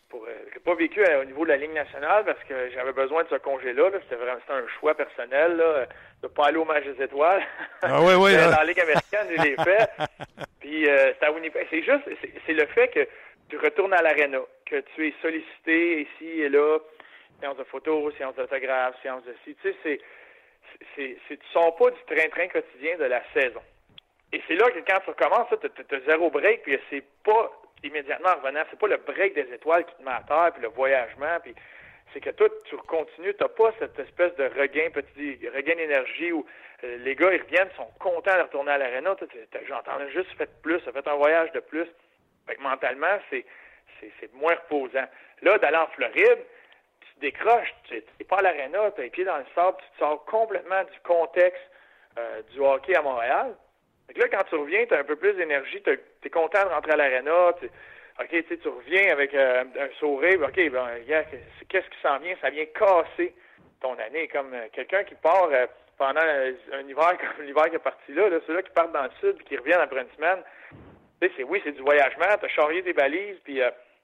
[0.10, 2.94] pour euh, j'ai pas vécu euh, au niveau de la Ligue nationale parce que j'avais
[2.94, 3.90] besoin de ce congé-là.
[4.04, 5.86] C'était vraiment un choix personnel là,
[6.22, 7.44] de pas aller au match des étoiles.
[7.82, 8.36] Ah oui, oui.
[8.38, 9.90] Dans la Ligue américaine, je l'ai fait.
[10.60, 11.68] Puis euh, c'est à Winnipeg.
[11.70, 12.04] C'est juste
[12.46, 13.08] c'est le fait que
[13.50, 16.80] tu retournes à l'aréna, que tu es sollicité ici et là,
[17.40, 19.56] séance de photos, séance d'autographe, séance de ci.
[19.62, 20.00] Tu sais, c'est
[20.96, 23.62] c'est, tu sors pas du train-train quotidien de la saison.
[24.34, 27.52] Et c'est là que quand tu recommences, tu as zéro break, puis c'est pas
[27.84, 28.64] immédiatement en revenant.
[28.70, 31.54] C'est pas le break des étoiles qui te met à terre, puis le voyagement, puis
[32.14, 36.32] c'est que toi, tu continues, tu n'as pas cette espèce de regain, petit regain d'énergie
[36.32, 36.46] où
[36.84, 39.16] euh, les gars, ils reviennent, sont contents de retourner à l'aréna.
[39.68, 41.88] J'entends juste fait plus, fait un voyage de plus.
[42.48, 43.46] Fait mentalement, c'est,
[44.20, 45.06] c'est, moins reposant.
[45.42, 46.40] Là, d'aller en Floride,
[47.02, 49.92] tu décroches, tu n'es pas à l'aréna, tu as les pieds dans le sable, tu
[49.94, 51.70] te sors complètement du contexte
[52.18, 53.56] euh, du hockey à Montréal.
[54.08, 55.90] Fait là, quand tu reviens, tu as un peu plus d'énergie, tu
[56.28, 57.50] es content de rentrer à l'aréna,
[58.20, 60.88] OK, tu, reviens avec euh, un sourire, OK, ben,
[61.70, 62.36] qu'est-ce qui s'en vient?
[62.42, 63.36] Ça vient casser
[63.80, 64.28] ton année.
[64.28, 65.68] Comme euh, quelqu'un qui part euh,
[65.98, 69.12] pendant un hiver comme l'hiver qui est parti là, là ceux-là qui partent dans le
[69.20, 70.44] sud et qui reviennent après une semaine,
[71.22, 73.62] c'est, oui, c'est du voyagement, tu as charrié tes balises, puis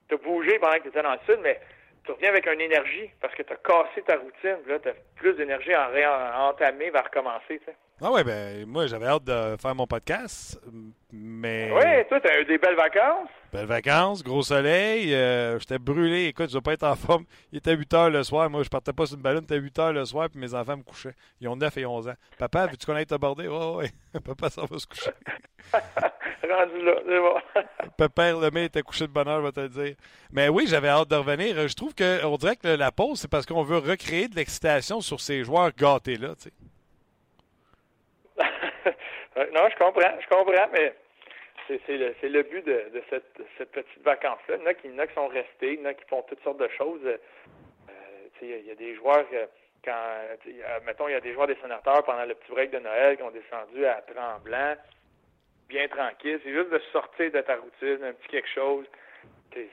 [0.08, 1.60] tu as bougé pendant que tu étais dans le sud, mais
[2.04, 4.94] tu reviens avec une énergie parce que tu as cassé ta routine, là, tu as
[5.16, 7.76] plus d'énergie à, en, entamer, va recommencer, tu sais.
[8.00, 10.60] Ah ouais, ben moi j'avais hâte de faire mon podcast,
[11.12, 11.70] mais...
[11.72, 13.28] Oui, toi, t'as eu des belles vacances?
[13.52, 17.24] Belles vacances, gros soleil, euh, j'étais brûlé, écoute, je vais pas être en forme.
[17.52, 19.58] Il était 8 heures le soir, moi je partais pas sur une ballon, il était
[19.58, 21.14] 8 heures le soir, puis mes enfants me couchaient.
[21.40, 22.14] Ils ont 9 et 11 ans.
[22.36, 23.46] Papa, veux-tu qu'on aille t'aborder?
[23.46, 23.90] Oh, ouais,
[24.24, 25.12] papa ça va se coucher.
[25.72, 27.62] Rendu là, c'est bon.
[27.96, 29.94] Papa le mien était couché de bonheur, je vais te le dire.
[30.32, 31.68] Mais oui, j'avais hâte de revenir.
[31.68, 35.20] Je trouve qu'on dirait que la pause, c'est parce qu'on veut recréer de l'excitation sur
[35.20, 36.52] ces joueurs gâtés-là, tu sais.
[39.36, 40.94] Non, je comprends, je comprends, mais
[41.66, 44.56] c'est le, le, but de, cette, petite vacance-là.
[44.56, 44.64] Il y
[44.94, 47.00] en a qui, sont restés, il y en a qui font toutes sortes de choses.
[47.04, 47.16] Euh,
[48.42, 49.24] il y, a des joueurs,
[49.84, 49.92] quand,
[50.84, 53.22] mettons, il y a des joueurs des sénateurs pendant le petit break de Noël qui
[53.22, 54.76] ont descendu à Tremblant,
[55.68, 56.40] bien tranquille.
[56.44, 58.86] C'est juste de sortir de ta routine, un petit quelque chose.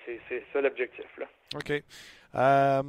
[0.06, 1.06] C'est ça l'objectif.
[1.18, 1.26] là.
[1.56, 1.72] OK.
[2.36, 2.82] Euh,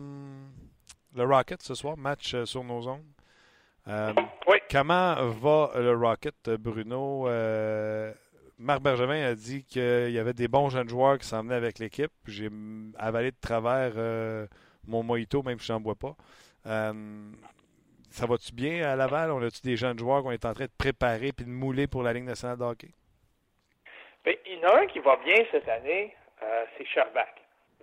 [1.15, 3.03] le Rocket ce soir, match euh, sur nos ondes.
[3.89, 4.13] Euh,
[4.47, 4.59] oui.
[4.71, 7.29] Comment va le Rocket, Bruno?
[7.29, 8.13] Euh,
[8.59, 11.79] Marc Bergevin a dit qu'il y avait des bons jeunes joueurs qui s'en venaient avec
[11.79, 12.13] l'équipe.
[12.27, 12.49] J'ai
[12.99, 14.47] avalé de travers euh,
[14.87, 16.15] mon mojito, même si je n'en bois pas.
[16.65, 19.33] ça va-tu bien à Laval?
[19.33, 22.03] On a-tu des jeunes joueurs qu'on est en train de préparer et de mouler pour
[22.03, 22.91] la Ligue nationale de hockey?
[24.25, 26.15] Bien, il y en a un qui va bien cette année,
[26.79, 27.35] c'est Sherbach.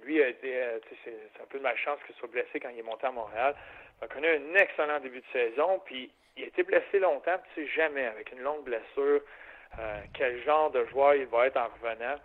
[0.06, 3.06] Lui, a été, c'est un peu de malchance qu'il soit blessé quand il est monté
[3.06, 3.54] à Montréal.
[4.02, 7.62] Il a connu un excellent début de saison, puis il a été blessé longtemps, tu
[7.62, 9.22] sais jamais, avec une longue blessure,
[9.78, 12.16] euh, quel genre de joueur il va être en revenant.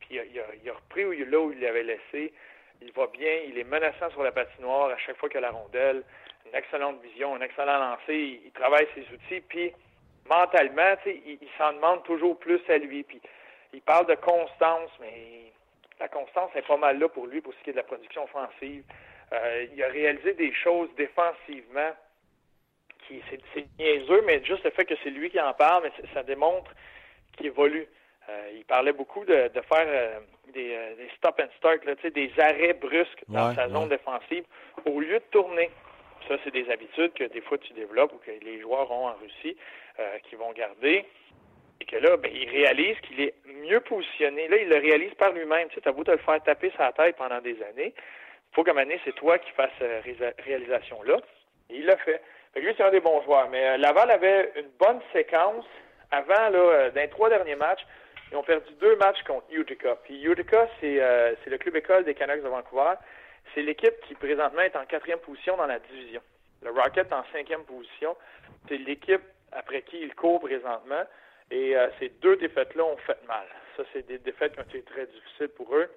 [0.00, 2.32] Puis il a, il a, repris là où il l'avait laissé.
[2.80, 5.50] Il va bien, il est menaçant sur la patinoire à chaque fois qu'il a la
[5.50, 6.02] rondelle.
[6.46, 8.40] Une excellente vision, un excellent lancer.
[8.44, 9.72] Il, travaille ses outils, puis
[10.28, 13.04] mentalement, tu sais, il, il s'en demande toujours plus à lui.
[13.04, 13.20] Puis
[13.72, 15.52] il parle de constance, mais
[16.00, 18.24] la constance est pas mal là pour lui pour ce qui est de la production
[18.24, 18.82] offensive.
[19.32, 21.90] Euh, il a réalisé des choses défensivement
[23.08, 26.22] qui c'est niaiseux, mais juste le fait que c'est lui qui en parle, mais ça
[26.22, 26.72] démontre
[27.36, 27.86] qu'il évolue.
[28.28, 30.20] Euh, il parlait beaucoup de, faire euh,
[30.52, 30.78] des,
[31.16, 34.44] stop and start, là, des arrêts brusques dans sa zone défensive
[34.86, 35.70] au lieu de tourner.
[36.28, 39.14] Ça, c'est des habitudes que des fois tu développes ou que les joueurs ont en
[39.14, 39.56] Russie,
[40.28, 41.04] qui vont garder.
[41.80, 44.46] Et que là, ben, il réalise qu'il est mieux positionné.
[44.46, 45.68] Là, il le réalise par lui-même.
[45.70, 47.92] Tu sais, as beau te le faire taper sa tête pendant des années
[48.52, 51.18] faut qu'à un c'est toi qui fasses cette réalisation-là.
[51.70, 52.22] Et il l'a fait.
[52.52, 53.48] fait lui, c'est un des bons joueurs.
[53.50, 55.64] Mais euh, Laval avait une bonne séquence
[56.10, 57.84] avant, là, euh, dans les trois derniers matchs.
[58.30, 59.96] Ils ont perdu deux matchs contre Utica.
[60.04, 62.94] Puis Utica, euh, c'est le club école des Canucks de Vancouver.
[63.54, 66.20] C'est l'équipe qui présentement est en quatrième position dans la division.
[66.62, 68.16] Le Rocket en cinquième position.
[68.68, 71.02] C'est l'équipe après qui il court présentement.
[71.50, 73.44] Et ces deux défaites-là ont fait mal.
[73.76, 75.90] Ça, c'est des défaites qui ont été très difficiles pour eux,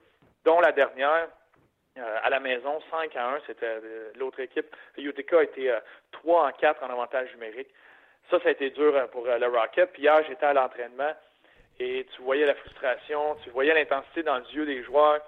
[0.44, 1.30] dont la dernière,
[1.98, 4.76] euh, à la maison, 5 à 1, c'était euh, l'autre équipe.
[4.98, 5.74] Utica a été
[6.12, 7.70] 3 euh, en 4 en avantage numérique.
[8.30, 9.94] Ça, ça a été dur pour le Rocket.
[9.94, 11.14] Puis hier, j'étais à l'entraînement
[11.80, 15.22] et tu voyais la frustration, tu voyais l'intensité dans les yeux des joueurs.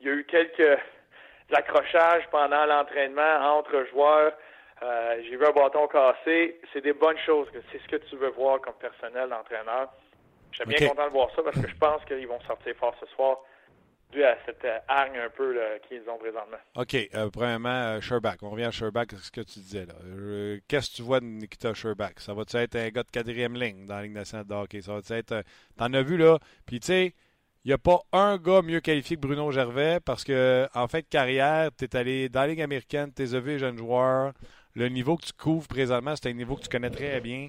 [0.00, 0.78] Il y a eu quelques
[1.52, 4.32] accrochages pendant l'entraînement entre joueurs.
[5.22, 6.60] J'ai vu un bâton cassé.
[6.72, 7.48] C'est des bonnes choses.
[7.72, 9.88] C'est ce que tu veux voir comme personnel d'entraîneur.
[10.52, 12.94] Je suis bien content de voir ça parce que je pense qu'ils vont sortir fort
[13.00, 13.38] ce soir
[14.22, 15.58] à cette euh, hargne un peu
[15.88, 16.58] qu'ils ont présentement.
[16.76, 16.94] OK.
[16.94, 18.36] Euh, premièrement, euh, Sherbach.
[18.42, 19.86] On revient à Sherbach, ce que tu disais.
[19.86, 19.94] là.
[20.68, 22.14] Qu'est-ce que tu vois de Nikita Sherbach?
[22.18, 24.82] Ça va-tu être un gars de quatrième ligne dans la Ligue nationale de hockey?
[24.82, 25.42] Ça va être...
[25.76, 26.38] T'en as vu, là?
[26.66, 27.14] Puis, tu sais,
[27.64, 31.02] il n'y a pas un gars mieux qualifié que Bruno Gervais parce que en fait
[31.08, 34.34] carrière, tu es allé dans la Ligue américaine, tu es vu jeune joueur.
[34.74, 37.48] Le niveau que tu couvres présentement, c'est un niveau que tu connais très bien.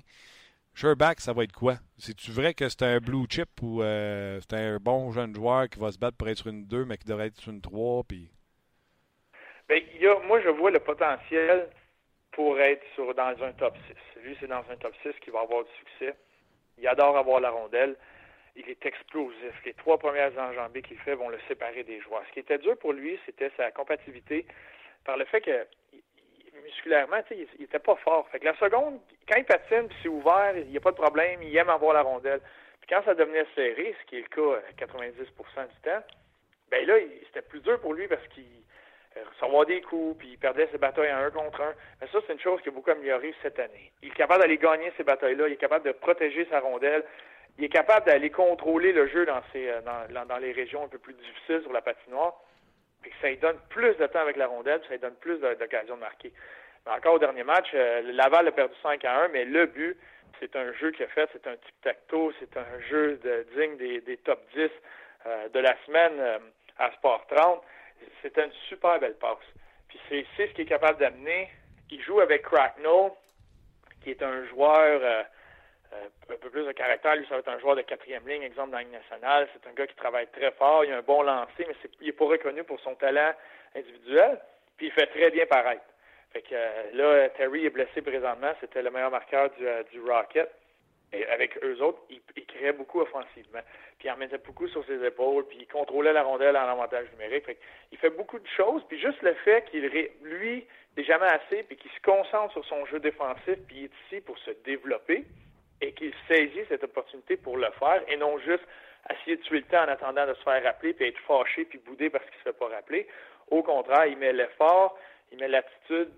[0.76, 1.76] Sherback, ça va être quoi?
[1.98, 5.80] C'est-tu vrai que c'est un blue chip ou euh, c'est un bon jeune joueur qui
[5.80, 8.04] va se battre pour être une 2, mais qui devrait être une 3?
[8.04, 8.30] Puis...
[9.70, 9.80] Bien,
[10.28, 11.70] moi, je vois le potentiel
[12.34, 14.22] pour être sur, dans un top 6.
[14.24, 16.14] Lui, c'est dans un top 6 qui va avoir du succès.
[16.78, 17.96] Il adore avoir la rondelle.
[18.58, 19.54] Il est explosif.
[19.66, 22.24] Les trois premières enjambées qu'il fait vont le séparer des joueurs.
[22.28, 24.46] Ce qui était dur pour lui, c'était sa compatibilité
[25.06, 25.66] par le fait que
[26.64, 28.28] musculairement, il, il était pas fort.
[28.30, 30.98] Fait que la seconde, quand il patine, puis c'est ouvert, il n'y a pas de
[30.98, 32.42] problème, il aime avoir la rondelle.
[32.82, 36.04] Puis quand ça devenait serré, ce qui est le cas à 90% du temps,
[36.72, 36.96] ben là,
[37.28, 38.44] c'était plus dur pour lui parce qu'il
[39.18, 41.74] euh, recevoir des coups, puis il perdait ses batailles en un contre un.
[42.02, 43.92] Mais ça, c'est une chose qui a beaucoup amélioré cette année.
[44.02, 47.04] Il est capable d'aller gagner ces batailles-là, il est capable de protéger sa rondelle,
[47.58, 50.88] il est capable d'aller contrôler le jeu dans, ses, euh, dans, dans, les régions un
[50.88, 52.42] peu plus difficiles sur la patinoire.
[53.06, 55.38] Puis ça lui donne plus de temps avec la rondelle, puis ça lui donne plus
[55.40, 56.34] d'occasions de marquer.
[56.86, 59.96] Mais encore au dernier match, euh, Laval a perdu 5 à 1, mais le but,
[60.40, 64.02] c'est un jeu qu'il a fait, c'est un tic-tac-toe, c'est un jeu de, digne des,
[64.02, 64.70] des top 10
[65.54, 66.42] de la semaine
[66.78, 67.64] à Sport 30
[68.22, 69.38] c'est une super belle passe.
[69.88, 71.50] Puis c'est ce qu'il est capable d'amener.
[71.90, 73.12] Il joue avec Cracknell,
[74.02, 75.26] qui est un joueur
[75.96, 77.16] euh, euh, un peu plus de caractère.
[77.16, 79.48] Lui, ça va être un joueur de quatrième ligne, exemple dans la Ligue nationale.
[79.54, 80.86] C'est un gars qui travaille très fort.
[80.86, 83.34] Il a un bon lancer, mais il n'est pas reconnu pour son talent
[83.76, 84.40] individuel.
[84.78, 85.86] Puis il fait très bien paraître.
[86.34, 88.54] Fait que euh, là, Terry est blessé présentement.
[88.60, 90.52] C'était le meilleur marqueur du, du Rocket.
[91.14, 93.62] Et avec eux autres, il, il créait beaucoup offensivement
[93.98, 97.08] puis il en mettait beaucoup sur ses épaules, puis il contrôlait la rondelle en avantage
[97.12, 97.46] numérique.
[97.92, 99.86] il fait beaucoup de choses, puis juste le fait qu'il,
[100.22, 100.66] lui,
[100.98, 104.22] n'est jamais assez, puis qu'il se concentre sur son jeu défensif, puis il est ici
[104.22, 105.26] pour se développer,
[105.82, 108.64] et qu'il saisit cette opportunité pour le faire, et non juste
[109.10, 111.80] essayer de tuer le temps en attendant de se faire rappeler, puis être fâché, puis
[111.80, 113.08] bouder parce qu'il ne se fait pas rappeler.
[113.52, 114.98] Au contraire, il met l'effort,
[115.32, 116.10] il met l'attitude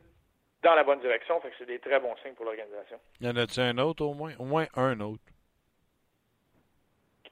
[0.63, 2.99] dans la bonne direction, fait que c'est des très bons signes pour l'organisation.
[3.19, 4.33] Y en a-tu un autre au moins?
[4.39, 5.23] Au moins un autre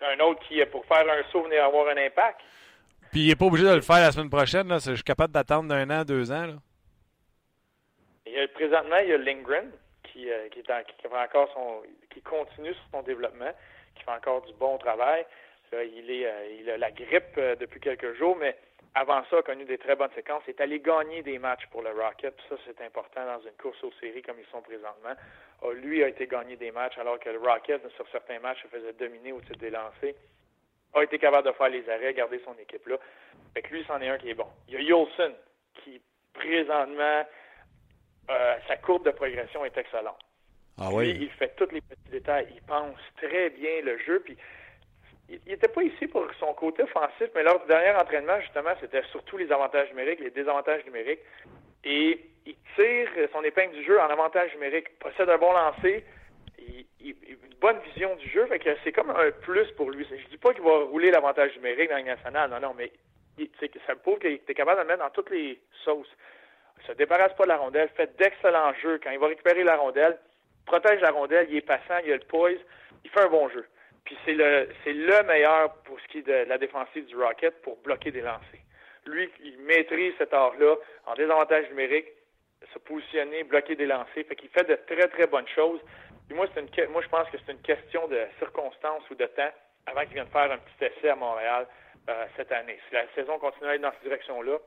[0.01, 2.41] un autre qui est pour faire un saut venir avoir un impact?
[3.11, 4.67] Puis il n'est pas obligé de le faire la semaine prochaine.
[4.67, 4.77] Là.
[4.79, 6.47] Je suis capable d'attendre d'un an, deux ans.
[6.47, 6.55] Là.
[8.25, 9.71] Il présentement, il y a Lindgren
[10.15, 13.51] qui, euh, qui, est qui, fait encore son, qui continue son développement,
[13.95, 15.25] qui fait encore du bon travail.
[15.73, 18.55] il, est, euh, il a la grippe euh, depuis quelques jours, mais
[18.93, 20.43] avant ça, a connu des très bonnes séquences.
[20.47, 22.33] Il est allé gagner des matchs pour le Rocket.
[22.47, 25.15] Ça, c'est important dans une course aux séries comme ils sont présentement.
[25.61, 28.67] Ah, lui a été gagné des matchs alors que le Rocket, sur certains matchs, se
[28.69, 30.15] faisait dominer au titre des lancers.
[30.93, 32.95] A été capable de faire les arrêts, garder son équipe là.
[33.53, 34.47] Fait que lui, c'en est un qui est bon.
[34.69, 35.33] Il y a Yolson
[35.83, 36.01] qui,
[36.33, 37.25] présentement,
[38.29, 40.19] euh, sa courbe de progression est excellente.
[40.77, 41.17] Ah oui?
[41.21, 42.47] il fait tous les petits détails.
[42.53, 44.19] Il pense très bien le jeu.
[44.19, 44.37] Puis
[45.29, 49.03] il n'était pas ici pour son côté offensif, mais lors du dernier entraînement, justement, c'était
[49.11, 51.21] surtout les avantages numériques, les désavantages numériques.
[51.83, 56.03] Et il tire son épingle du jeu en avantage numérique, possède un bon lancer,
[56.59, 60.05] il, une bonne vision du jeu, fait que c'est comme un plus pour lui.
[60.09, 62.91] Je dis pas qu'il va rouler l'avantage numérique dans la nationale, non, non, mais
[63.87, 66.11] ça prouve qu'il est capable de le mettre dans toutes les sauces.
[66.85, 68.99] Se débarrasse pas de la rondelle, fait d'excellents jeux.
[69.03, 70.17] Quand il va récupérer la rondelle,
[70.65, 72.57] protège la rondelle, il est passant, il a le poise,
[73.03, 73.65] il fait un bon jeu.
[74.03, 78.11] Puis c'est le meilleur pour ce qui est de la défensive du Rocket pour bloquer
[78.11, 78.61] des lancers.
[79.07, 82.07] Lui, il maîtrise cet art-là en désavantage numérique,
[82.73, 84.25] se positionner, bloquer des lancers.
[84.27, 85.79] Fait qu'il fait de très, très bonnes choses.
[86.31, 89.51] moi, c'est une, moi, je pense que c'est une question de circonstances ou de temps
[89.87, 91.67] avant qu'il vienne faire un petit essai à Montréal
[92.09, 92.79] euh, cette année.
[92.87, 94.57] Si la saison continue à être dans cette direction-là,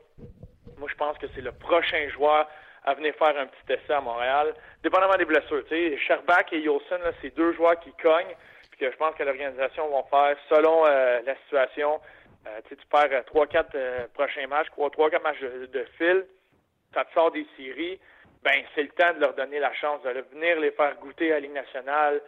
[0.79, 2.49] moi, je pense que c'est le prochain joueur
[2.85, 5.65] à venir faire un petit essai à Montréal, dépendamment des blessures.
[5.69, 8.35] Tu Sherbach et Yolson, c'est deux joueurs qui cognent,
[8.71, 12.01] puis que je pense que l'organisation va faire selon euh, la situation.
[12.47, 16.25] Euh, tu perds 3-4 euh, prochains matchs, 3-4 matchs de fil
[16.95, 18.01] ça te sort des séries,
[18.43, 21.35] ben c'est le temps de leur donner la chance de venir les faire goûter à
[21.35, 22.23] la Ligue nationale,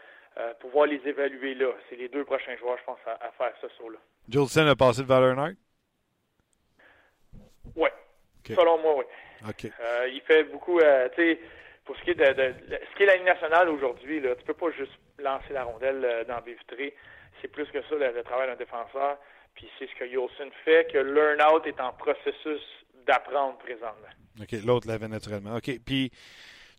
[0.60, 1.68] pouvoir les évaluer là.
[1.88, 3.96] C'est les deux prochains joueurs, je pense, à, faire ça sur là.
[4.28, 5.56] Jolson a passé de Valor Oui.
[8.54, 9.04] Selon moi, oui.
[9.80, 11.40] Euh, il fait beaucoup, euh, tu sais,
[11.84, 14.54] pour ce qui est de, ce qui est la Ligue nationale aujourd'hui, là, tu peux
[14.54, 16.92] pas juste lancer la rondelle dans le
[17.40, 19.18] C'est plus que ça, le, travail d'un défenseur.
[19.54, 22.62] Puis c'est ce que Yolson fait, que Learn-out est en processus
[23.06, 24.08] d'apprendre présentement.
[24.40, 25.56] OK, l'autre l'avait naturellement.
[25.56, 26.12] OK, puis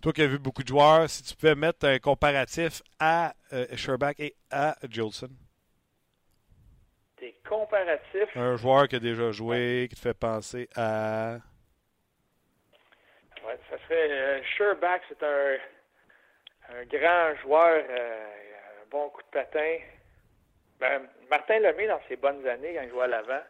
[0.01, 3.65] toi qui as vu beaucoup de joueurs, si tu pouvais mettre un comparatif à euh,
[3.76, 5.30] Sherbach et à Jolson.
[7.19, 8.36] Des comparatifs?
[8.36, 11.38] Un joueur qui a déjà joué, qui te fait penser à...
[13.91, 14.11] Serait...
[14.11, 15.57] Euh, Sherbach, c'est un,
[16.69, 18.25] un grand joueur, euh,
[18.83, 19.77] un bon coup de patin.
[20.79, 23.43] Ben, Martin Lemay, dans ses bonnes années, quand il jouait à l'avant,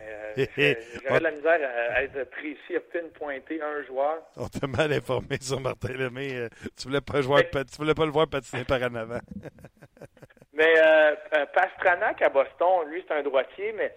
[0.00, 4.22] euh, j'avais de la misère à, être précis, à pinpointer un joueur.
[4.36, 6.34] On t'a mal informé sur Martin Lemay.
[6.34, 9.20] Euh, tu voulais pas jouer, tu voulais pas le voir patiner par en avant.
[10.52, 11.14] mais euh,
[11.54, 13.94] Pastranac à Boston, lui, c'est un droitier, mais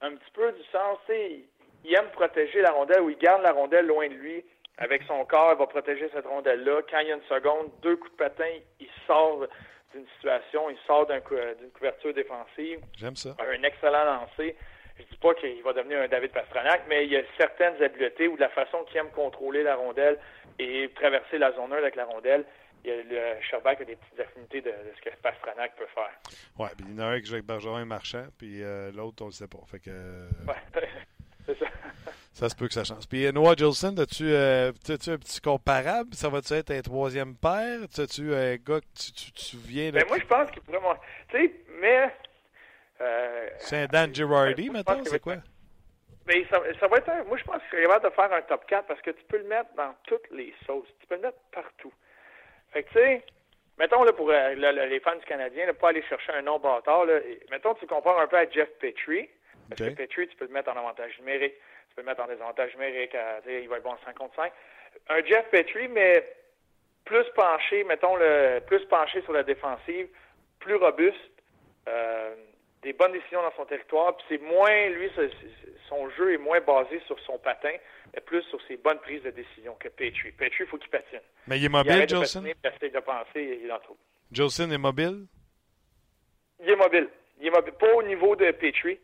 [0.00, 3.86] un petit peu du sens, il aime protéger la rondelle ou il garde la rondelle
[3.86, 4.44] loin de lui.
[4.78, 6.82] Avec son corps, il va protéger cette rondelle-là.
[6.90, 8.50] Quand il y a une seconde, deux coups de patin,
[8.80, 9.46] il sort
[9.94, 12.80] d'une situation, il sort d'une couverture défensive.
[12.98, 13.36] J'aime ça.
[13.38, 14.56] Un excellent lancer.
[14.98, 18.28] Je dis pas qu'il va devenir un David Pastranac, mais il y a certaines habiletés
[18.28, 20.18] ou de la façon qu'il aime contrôler la rondelle
[20.58, 22.44] et traverser la zone 1 avec la rondelle.
[22.84, 26.12] Il y a, le Sherbach a des petites affinités de, ce que Pastranac peut faire.
[26.58, 29.30] Ouais, puis il y en a un avec Bergeron Marchand, puis euh, l'autre, on ne
[29.30, 29.58] le sait pas.
[29.66, 30.82] Fait que, ouais,
[31.46, 31.66] c'est ça.
[32.34, 33.08] Ça se peut que ça change.
[33.08, 36.14] Puis Noah Jolson, as-tu euh, as un petit comparable?
[36.14, 37.82] Ça va-tu être un troisième père?
[37.84, 39.98] As-tu un gars que tu, tu te souviens de...
[39.98, 40.78] Ben, moi, je pense qu'il pourrait...
[41.28, 42.12] Tu sais, mais...
[43.00, 45.36] Euh, c'est un Dan Girardi, maintenant, c'est quoi?
[46.26, 48.42] Mais ça, ça, va être un, moi, je pense qu'il serait capable de faire un
[48.42, 50.88] top 4 parce que tu peux le mettre dans toutes les sauces.
[51.00, 51.92] Tu peux le mettre partout.
[52.72, 53.22] Fait que, tu sais,
[53.78, 57.04] mettons, là, pour euh, les fans du Canadien, ne pas aller chercher un nom bâtard,
[57.04, 57.20] là,
[57.50, 59.28] mettons, tu compares un peu à Jeff Petrie.
[59.68, 61.54] Parce que Petrie, tu peux le mettre en avantage numérique.
[61.94, 63.14] Tu peux le mettre en désavantage numérique.
[63.14, 64.52] À, il va être bon en 5 contre 5.
[65.10, 66.24] Un Jeff Petrie, mais
[67.04, 70.08] plus penché, mettons, le plus penché sur la défensive,
[70.58, 71.30] plus robuste.
[71.88, 72.34] Euh,
[72.82, 74.16] des bonnes décisions dans son territoire.
[74.16, 75.08] Puis c'est moins, lui,
[75.88, 77.72] son jeu est moins basé sur son patin,
[78.12, 80.32] mais plus sur ses bonnes prises de décision que Petrie.
[80.32, 81.20] Petrie, il faut qu'il patine.
[81.46, 82.44] Mais il est mobile, il Jolson?
[82.44, 83.96] Il essaie de penser, il en trouve.
[84.32, 85.26] Jolson est mobile?
[86.60, 87.08] Il est mobile.
[87.40, 87.72] Il est mobile.
[87.74, 88.98] Pas au niveau de Petrie.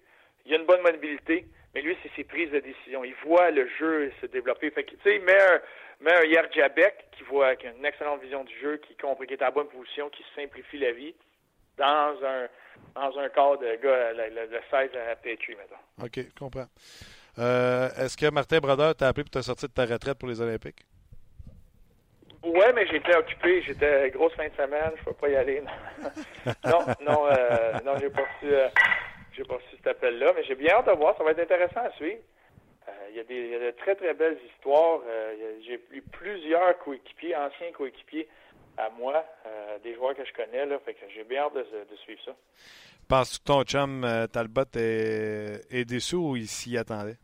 [0.45, 3.05] Il a une bonne mobilité, mais lui, c'est ses prises de décision.
[3.05, 4.71] Il voit le jeu se développer.
[4.71, 5.61] Fait que, tu sais, met un,
[6.01, 9.43] met un qui voit, qui a une excellente vision du jeu, qui comprend, qui est
[9.43, 11.15] à la bonne position, qui simplifie la vie
[11.77, 12.49] dans un
[12.95, 16.05] dans un de gars, le, le, le 16 à Petrie, mettons.
[16.05, 16.67] OK, je comprends.
[17.39, 20.41] Euh, Est-ce que Martin Brodeur t'a appelé pour te sortir de ta retraite pour les
[20.41, 20.85] Olympiques?
[22.43, 23.63] Oui, mais j'étais occupé.
[23.63, 24.93] J'étais grosse fin de semaine.
[24.97, 25.63] Je ne peux pas y aller.
[26.65, 28.69] non, non, euh, non, j'ai pas reçu, euh,
[29.41, 30.33] j'ai pas reçu cet appel-là.
[30.35, 31.17] Mais j'ai bien hâte de voir.
[31.17, 32.21] Ça va être intéressant à suivre.
[32.89, 35.01] Euh, il y, a des, il y a de très, très belles histoires.
[35.07, 38.29] Euh, j'ai eu plusieurs coéquipiers, anciens coéquipiers
[38.77, 40.67] à moi, euh, des joueurs que je connais.
[40.67, 41.61] Là, fait que j'ai bien hâte de,
[41.91, 42.33] de suivre ça.
[43.09, 47.17] Penses-tu que ton chum Talbot est, est déçu ou il s'y attendait?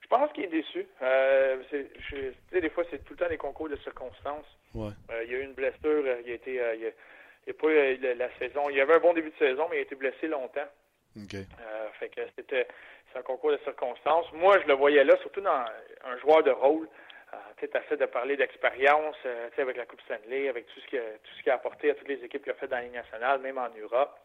[0.00, 0.86] Je pense qu'il est déçu.
[1.02, 4.46] Euh, c'est, je, tu sais, des fois, c'est tout le temps des concours de circonstances.
[4.74, 4.90] Ouais.
[5.24, 6.04] Il y a eu une blessure.
[6.24, 6.90] il a été, il, a,
[7.46, 8.68] il a pas eu la, la saison.
[8.70, 10.68] Il y avait un bon début de saison, mais il a été blessé longtemps.
[11.16, 11.34] OK.
[11.34, 12.68] Euh, fait que c'était
[13.12, 14.30] c'est un concours de circonstances.
[14.32, 15.64] Moi, je le voyais là, surtout dans
[16.04, 16.88] un joueur de rôle.
[17.32, 20.98] Euh, tu essaies de parler d'expérience euh, avec la Coupe Stanley, avec tout ce, qui
[20.98, 22.82] a, tout ce qui a apporté à toutes les équipes qu'il a fait dans la
[22.82, 24.16] Ligue nationale, même en Europe.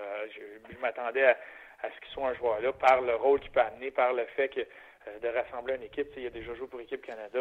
[0.00, 1.36] Euh, je, je m'attendais à,
[1.82, 4.48] à ce qu'il soit un joueur-là par le rôle qu'il peut amener, par le fait
[4.48, 6.08] que euh, de rassembler une équipe.
[6.16, 7.38] Il a déjà joué pour l'équipe Canada.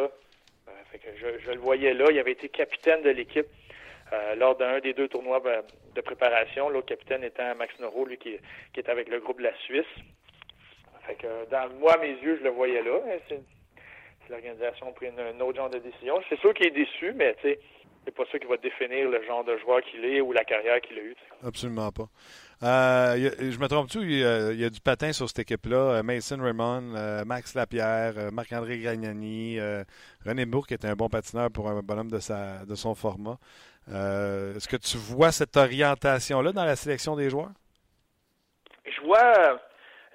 [0.67, 2.05] Euh, fait que je, je le voyais là.
[2.09, 3.47] Il avait été capitaine de l'équipe
[4.14, 5.64] euh, lors d'un des deux tournois ben,
[5.95, 6.70] de préparation.
[6.70, 8.38] L'autre capitaine étant Max Noro, lui qui,
[8.76, 9.86] est avec le groupe de la Suisse.
[11.05, 12.99] Fait que dans moi, à mes yeux, je le voyais là.
[13.28, 13.41] C'est,
[14.22, 16.22] c'est l'organisation a pris une, autre genre de décision.
[16.30, 17.60] C'est sûr qu'il est déçu, mais tu sais,
[18.05, 20.80] c'est pas ça qui va définir le genre de joueur qu'il est ou la carrière
[20.80, 21.16] qu'il a eue.
[21.43, 22.08] Absolument pas.
[22.64, 24.12] Euh, je me trompe-tu, il
[24.53, 26.01] il y, a, du patin sur cette équipe-là.
[26.01, 29.60] Mason Raymond, euh, Max Lapierre, euh, Marc-André Gragnani,
[30.26, 33.38] René Bourque est un bon patineur pour un bonhomme de, sa, de son format.
[33.89, 37.51] Est-ce que tu vois cette orientation-là dans la sélection des joueurs?
[38.85, 39.59] Je vois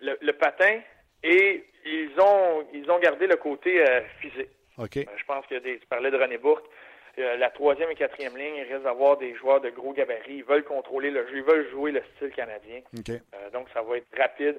[0.00, 0.80] le, le patin
[1.22, 4.50] et ils ont ils ont gardé le côté euh, physique.
[4.78, 5.06] Okay.
[5.08, 5.78] Euh, je pense des.
[5.78, 6.64] Tu parlais de René Bourque.
[7.18, 10.36] Euh, la troisième et quatrième ligne, il risque d'avoir des joueurs de gros gabarits.
[10.36, 12.80] Ils veulent contrôler le jeu, ils veulent jouer le style canadien.
[12.98, 13.20] Okay.
[13.52, 14.58] donc ça va être rapide,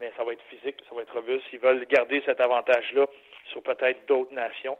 [0.00, 1.44] mais ça va être physique, ça va être robuste.
[1.52, 3.06] Ils veulent garder cet avantage-là
[3.50, 4.78] sur peut-être d'autres nations.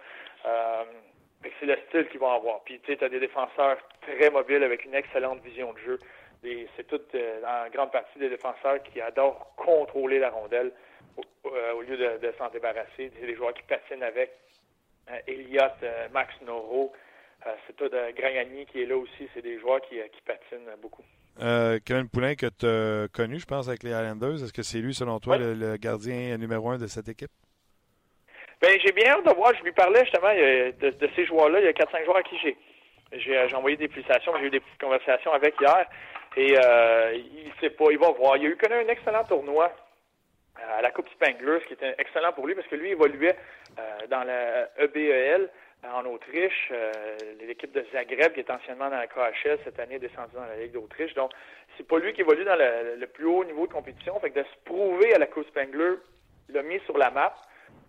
[1.42, 2.62] C'est le style qu'ils vont avoir.
[2.64, 5.98] Puis tu sais, as des défenseurs très mobiles avec une excellente vision de jeu.
[6.42, 7.00] C'est tout
[7.46, 10.72] en grande partie des défenseurs qui adorent contrôler la rondelle
[11.16, 13.10] au, euh, au lieu de, de s'en débarrasser.
[13.18, 14.30] C'est des joueurs qui patinent avec.
[15.10, 16.92] Euh, Elliott, euh, Max Noro,
[17.66, 19.28] c'est tout Gragnani qui est là aussi.
[19.34, 21.02] C'est des joueurs qui, qui patinent beaucoup.
[21.38, 24.44] Kevin Poulin que tu as connu, je pense, avec les Islanders.
[24.44, 27.30] Est-ce que c'est lui, selon toi, le, gardien numéro un de cette équipe?
[28.60, 29.54] Ben, j'ai bien hâte de voir.
[29.56, 31.60] Je lui parlais justement de, de ces joueurs-là.
[31.60, 32.56] Il y a 4-5 joueurs à qui j'ai
[33.12, 34.32] j'ai envoyé des félicitations.
[34.38, 35.86] J'ai eu des petites conversations avec hier.
[36.36, 38.36] Et euh, il sait pas, il va voir.
[38.36, 39.72] Il a eu connu un excellent tournoi
[40.76, 43.36] à la Coupe Spengler, ce qui était excellent pour lui parce que lui évoluait
[43.78, 45.48] euh, dans la EBEL
[45.82, 46.92] en Autriche, euh,
[47.40, 50.56] l'équipe de Zagreb qui est anciennement dans la KHL cette année est descendue dans la
[50.56, 51.14] Ligue d'Autriche.
[51.14, 51.32] Donc
[51.76, 54.40] c'est pas lui qui évolue dans le, le, plus haut niveau de compétition, fait que
[54.40, 55.94] de se prouver à la Coupe Spengler,
[56.48, 57.34] il l'a mis sur la map.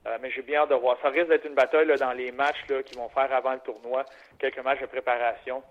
[0.08, 0.97] Euh, mais j'ai bien hâte de voir.
[1.02, 4.06] Ça risque d'être une bataille là, dans les matchs qu'ils vont faire avant le tournoi,
[4.39, 5.62] quelques matchs de préparation.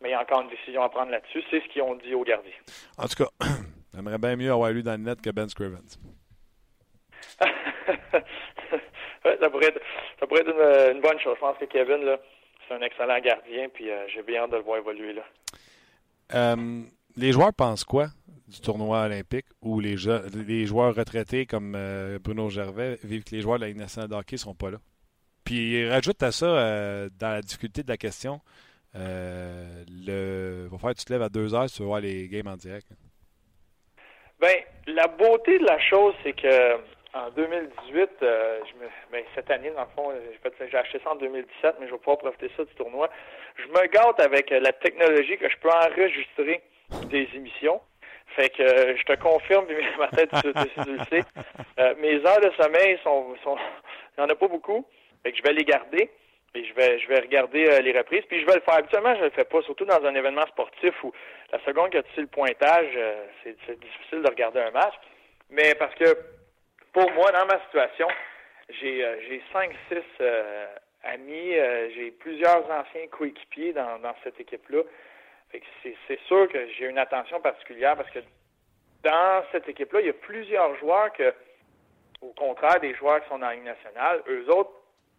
[0.00, 1.42] Mais il y a encore une décision à prendre là-dessus.
[1.50, 2.52] C'est ce qu'ils ont dit aux gardiens.
[2.98, 3.30] En tout cas,
[3.94, 5.98] j'aimerais bien mieux avoir lu dans le net que Ben Scrivens.
[7.40, 7.48] ça,
[9.50, 9.80] pourrait être,
[10.20, 11.34] ça pourrait être une, une, bonne chose.
[11.36, 12.16] Je pense que Kevin,
[12.66, 15.14] c'est un excellent gardien, puis euh, j'ai bien hâte de le voir évoluer.
[15.14, 15.22] Là.
[16.34, 16.82] Euh,
[17.18, 18.08] les joueurs pensent quoi
[18.46, 19.96] du tournoi olympique où les,
[20.46, 24.12] les joueurs retraités comme euh, Bruno Gervais vivent que les joueurs de la Ligue nationale
[24.12, 24.78] hockey ne sont pas là?
[25.44, 28.40] Puis rajoute à ça, euh, dans la difficulté de la question,
[28.94, 32.46] euh, le faire tu te lèves à deux heures si tu veux voir les games
[32.46, 32.86] en direct.
[34.40, 34.56] Ben,
[34.86, 36.76] la beauté de la chose, c'est que
[37.14, 40.12] en 2018, euh, je me, ben, cette année, dans le fond,
[40.70, 43.10] j'ai acheté ça en 2017, mais je vais pouvoir profiter ça du tournoi.
[43.56, 46.62] Je me gâte avec la technologie que je peux enregistrer
[47.08, 47.80] des émissions.
[48.36, 49.66] Fait que euh, je te confirme,
[49.98, 51.22] ma tête, tu, tu, le sais,
[51.78, 53.56] euh, mes heures de sommeil sont, sont,
[54.18, 54.86] il n'y en a pas beaucoup.
[55.22, 56.10] Fait que je vais les garder.
[56.54, 58.22] Et je vais, je vais regarder euh, les reprises.
[58.28, 58.74] Puis je vais le faire.
[58.74, 61.12] Habituellement, je le fais pas, surtout dans un événement sportif où
[61.52, 62.98] la seconde que tu sais le pointage,
[63.42, 64.94] c'est, difficile de regarder un match.
[65.50, 66.16] Mais parce que
[66.92, 68.08] pour moi, dans ma situation,
[68.80, 70.24] j'ai, j'ai cinq, six
[71.04, 71.52] amis,
[71.94, 74.82] j'ai plusieurs anciens coéquipiers dans cette équipe-là
[75.52, 78.20] c'est sûr que j'ai une attention particulière parce que
[79.02, 81.32] dans cette équipe-là, il y a plusieurs joueurs que,
[82.20, 84.72] au contraire des joueurs qui sont dans la Ligue nationale, eux autres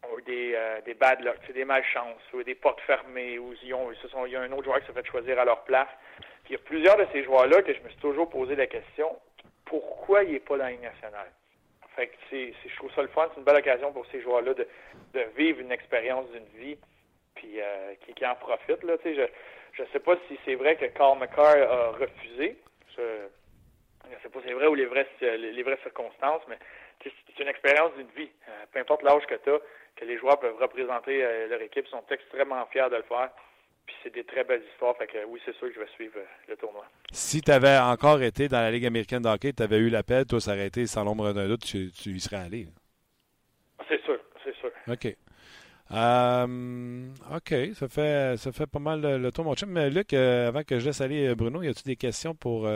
[0.04, 3.92] ont eu des, euh, bad luck, des malchances, ou des portes fermées, ou ils ont,
[4.26, 5.90] il y a un autre joueur qui s'est fait choisir à leur place.
[6.46, 9.18] il y a plusieurs de ces joueurs-là que je me suis toujours posé la question
[9.66, 11.32] pourquoi il n'est pas dans la Ligue nationale?
[11.96, 14.54] Fait que c'est, je trouve ça le fun, c'est une belle occasion pour ces joueurs-là
[14.54, 14.68] de,
[15.36, 16.78] vivre une expérience d'une vie,
[17.36, 18.84] puis euh, qui, qui en profitent.
[18.84, 19.28] Là, je,
[19.74, 22.58] je ne sais pas si c'est vrai que Carl McCarr a refusé.
[22.98, 26.58] Je ne sais pas si c'est vrai ou les vraies, les vraies circonstances, mais
[27.04, 28.30] c'est une expérience d'une vie.
[28.48, 29.60] Euh, peu importe l'âge que tu as,
[29.96, 33.30] que les joueurs peuvent représenter euh, leur équipe, ils sont extrêmement fiers de le faire.
[33.86, 34.96] Puis c'est des très belles histoires.
[34.98, 36.86] Fait que oui, c'est sûr que je vais suivre euh, le tournoi.
[37.12, 40.26] Si tu avais encore été dans la Ligue américaine de hockey, tu avais eu l'appel,
[40.26, 42.68] toi, été sans l'ombre d'un doute, tu, tu y serais allé.
[43.88, 44.72] C'est sûr, c'est sûr.
[44.88, 45.16] OK.
[45.92, 49.70] Euh, OK, ça fait, ça fait pas mal le, tour, mon chum.
[49.70, 52.70] Mais Luc, euh, avant que je laisse aller euh, Bruno, y a-tu des questions pour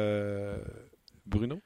[1.25, 1.61] Bruno?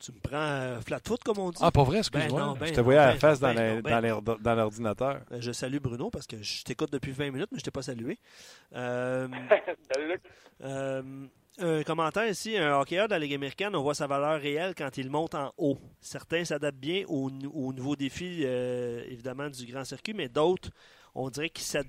[0.00, 1.58] Tu me prends flat foot, comme on dit?
[1.62, 2.56] Ah, pas vrai, excuse-moi.
[2.58, 5.20] Ben je te voyais à la ben face dans, ben dans l'ordinateur.
[5.38, 8.18] Je salue Bruno parce que je t'écoute depuis 20 minutes, mais je t'ai pas salué.
[8.72, 10.22] Salut, Luc
[11.58, 14.96] un commentaire ici, un hockeyeur de la Ligue américaine, on voit sa valeur réelle quand
[14.96, 15.78] il monte en haut.
[16.00, 20.70] Certains s'adaptent bien au, nouveau défi, euh, évidemment, du grand circuit, mais d'autres,
[21.14, 21.80] on dirait qu'ils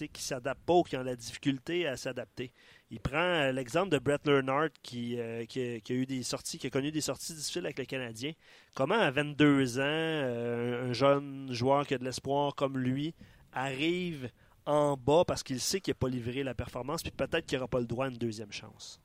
[0.00, 2.52] ne s'adaptent pas ou qui ont la difficulté à s'adapter.
[2.90, 6.68] Il prend euh, l'exemple de Brett Leonard qui, euh, qui, a, eu des sorties, qui
[6.68, 8.32] a connu des sorties difficiles avec le Canadien.
[8.74, 13.14] Comment à 22 ans, un jeune joueur qui a de l'espoir comme lui
[13.52, 14.30] arrive
[14.64, 17.68] en bas parce qu'il sait qu'il n'a pas livré la performance, puis peut-être qu'il n'aura
[17.68, 19.00] pas le droit à une deuxième chance?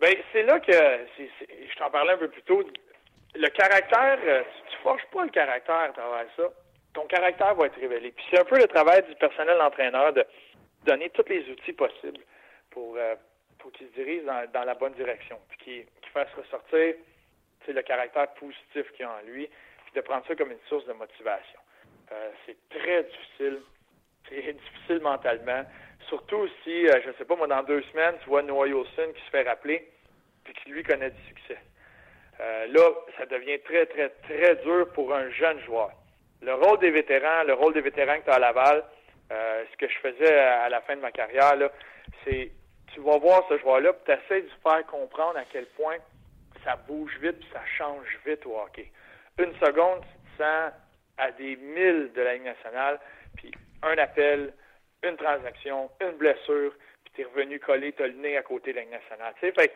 [0.00, 2.64] Ben, c'est là que, je t'en parlais un peu plus tôt,
[3.34, 6.44] le caractère, euh, tu, ne forges pas le caractère à travers ça,
[6.94, 8.10] ton caractère va être révélé.
[8.10, 10.24] Puis c'est un peu le travail du personnel entraîneur de
[10.84, 12.20] donner tous les outils possibles
[12.70, 13.14] pour, euh,
[13.58, 16.94] pour qu'ils se dirigent dans, la bonne direction, puis qu'ils qu fassent ressortir
[17.72, 19.48] le caractère positif qu'il y a en lui,
[19.84, 21.60] puis de prendre ça comme une source de motivation.
[22.12, 23.60] Euh, c'est très difficile,
[24.28, 25.64] c'est difficile mentalement.
[26.10, 29.12] Surtout si, euh, je ne sais pas, moi, dans deux semaines, tu vois Noah Wilson
[29.14, 29.88] qui se fait rappeler,
[30.42, 31.58] puis qui lui connaît du succès.
[32.40, 35.92] Euh, là, ça devient très, très, très dur pour un jeune joueur.
[36.42, 38.84] Le rôle des vétérans, le rôle des vétérans que tu as à Laval,
[39.30, 41.54] euh, ce que je faisais à, la fin de ma carrière,
[42.24, 42.50] c'est
[42.92, 45.98] tu vas voir ce joueur-là, puis tu essaies de faire comprendre à quel point
[46.64, 48.90] ça bouge vite, puis ça change vite au hockey.
[49.38, 50.72] Une seconde, tu te sens
[51.18, 52.98] à des milles de la Ligue nationale,
[53.36, 53.52] puis
[53.82, 54.52] un appel,
[55.02, 56.72] une transaction, une blessure,
[57.04, 59.34] puis tu es revenu coller, tu le nez à côté de la nationale.
[59.40, 59.72] Tu sais, fait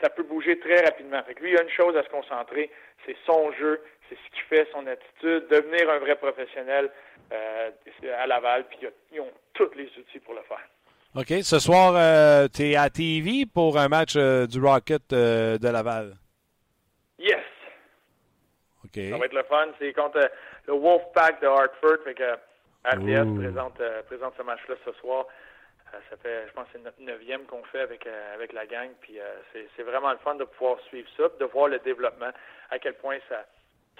[0.00, 1.22] ça peut bouger très rapidement.
[1.22, 2.70] Fait que lui, il a une chose à se concentrer,
[3.06, 6.90] c'est son jeu, c'est ce qu'il fait, son attitude, devenir un vrai professionnel
[7.32, 7.70] euh,
[8.18, 8.78] à Laval, puis
[9.12, 10.66] ils ont tous les outils pour le faire.
[11.14, 11.42] OK.
[11.42, 16.16] Ce soir, euh, tu es à TV pour un match euh, du Rocket de Laval.
[17.18, 17.38] Yes.
[18.84, 19.00] OK.
[19.10, 19.68] Ça va être le fun.
[19.78, 20.28] C'est contre
[20.66, 21.98] le Wolfpack de Hartford.
[22.04, 22.36] Fait que
[22.84, 25.26] RDS présente, euh, présente ce match-là ce soir.
[25.92, 28.90] Euh, ça fait, je pense, c'est notre neuvième qu'on fait avec euh, avec la gang.
[29.00, 29.18] Puis
[29.76, 32.30] c'est vraiment le fun de pouvoir suivre ça, de voir le développement,
[32.70, 33.44] à quel point ça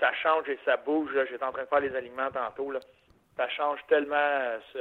[0.01, 1.11] ça change et ça bouge.
[1.31, 2.71] J'étais en train de faire les alignements tantôt.
[2.71, 2.81] Là.
[3.37, 4.79] Ça change tellement ce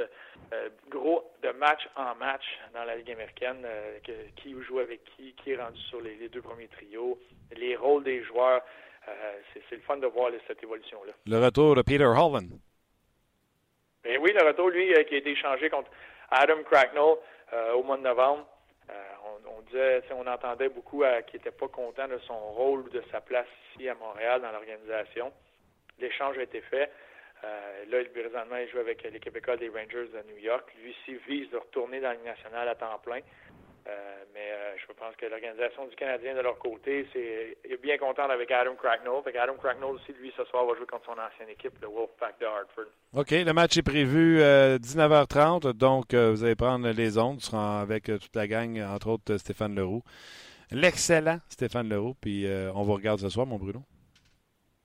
[0.88, 3.66] gros de match en match dans la Ligue américaine,
[4.36, 7.18] qui joue avec qui, qui est rendu sur les, deux premiers trios,
[7.56, 8.62] les rôles des joueurs.
[9.52, 11.12] c'est le fun de voir cette évolution-là.
[11.26, 12.50] Le retour de Peter Holland.
[14.04, 15.90] Ben oui, le retour, lui, euh, qui a été échangé contre
[16.30, 17.16] Adam Cracknell
[17.54, 18.46] euh, au mois de novembre.
[18.90, 18.92] Euh,
[19.46, 23.22] on, disait, on entendait beaucoup qu'il n'était pas content de son rôle ou de sa
[23.22, 25.32] place ici à Montréal dans l'organisation.
[25.98, 26.90] L'échange a été fait.
[27.42, 30.70] là, il, présentement, il joue avec l'équipe école des Rangers de New York.
[30.82, 33.20] Lui aussi vise de retourner dans la nationale à temps plein.
[33.86, 37.98] Euh, mais euh, je pense que l'organisation du Canadien, de leur côté, c'est est bien
[37.98, 39.22] contente avec Adam Cracknell.
[39.24, 42.40] Fait Adam Cracknell aussi, lui, ce soir, va jouer contre son ancienne équipe, le Wolfpack
[42.40, 42.86] de Hartford.
[43.14, 47.38] OK, le match est prévu euh, 19h30, donc euh, vous allez prendre les ondes.
[47.38, 50.02] Tu seras avec euh, toute la gang, entre autres Stéphane Leroux.
[50.70, 53.82] L'excellent Stéphane Leroux, puis on vous regarde ce soir, mon Bruno.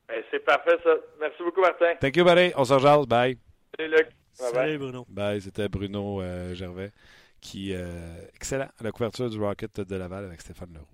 [0.09, 0.95] Ben, c'est parfait, ça.
[1.19, 1.95] Merci beaucoup, Martin.
[2.01, 2.51] Thank you, buddy.
[2.57, 3.03] On se rejoint.
[3.05, 3.37] Bye.
[3.77, 4.07] Salut, Luc.
[4.39, 5.05] Bye Salut, Bruno.
[5.07, 6.21] Bye, c'était Bruno
[6.53, 6.91] Gervais
[7.39, 10.85] qui euh, excellent à la couverture du Rocket de Laval avec Stéphane Leroux.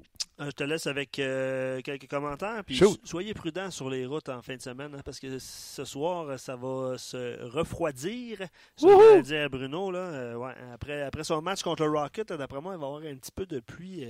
[0.42, 2.64] Euh, je te laisse avec euh, quelques commentaires.
[2.66, 6.38] Puis soyez prudents sur les routes en fin de semaine hein, parce que ce soir,
[6.40, 8.40] ça va se refroidir.
[8.78, 12.74] Je dire à Bruno, là, ouais, après, après son match contre le Rocket, d'après moi,
[12.76, 14.06] il va y avoir un petit peu de pluie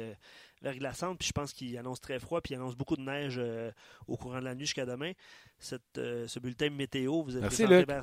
[0.61, 1.19] verglaçante.
[1.19, 2.41] Puis je pense qu'il annonce très froid.
[2.41, 3.39] Puis il annonce beaucoup de neige
[4.07, 5.11] au courant de la nuit jusqu'à demain.
[5.59, 7.87] Cette, ce bulletin météo, vous êtes Merci, Luc.
[7.87, 8.01] Ben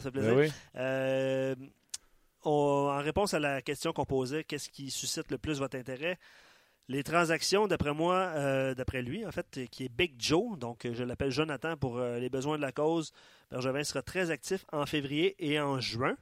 [2.45, 6.18] en réponse à la question qu'on posait, qu'est-ce qui suscite le plus votre intérêt?
[6.88, 11.05] Les transactions, d'après moi, euh, d'après lui, en fait, qui est Big Joe, donc je
[11.05, 13.12] l'appelle Jonathan pour euh, les besoins de la cause.
[13.51, 16.16] Bergevin sera très actif en février et en juin.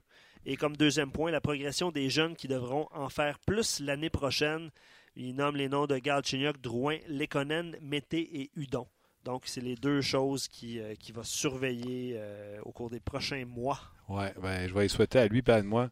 [0.44, 4.70] Et comme deuxième point, la progression des jeunes qui devront en faire plus l'année prochaine.
[5.16, 8.86] Il nomme les noms de Galchenyuk, Drouin, Lekonen, Mété et Udon.
[9.24, 12.20] Donc, c'est les deux choses qui, euh, qui va surveiller
[12.64, 13.80] au cours des prochains mois.
[14.08, 15.90] Oui, ben, je vais y souhaiter à lui et à moi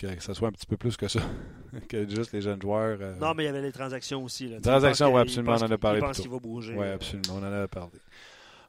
[0.00, 1.20] que ça soit un petit peu plus que ça,
[1.88, 2.98] que juste les jeunes joueurs.
[3.00, 3.16] Euh.
[3.18, 4.46] Non, mais il y avait les transactions aussi.
[4.46, 6.00] Les transactions, oui, absolument, on en a parlé.
[6.00, 6.74] Je pense qu'il va bouger.
[6.76, 7.92] Oui, absolument, on en avait parlé.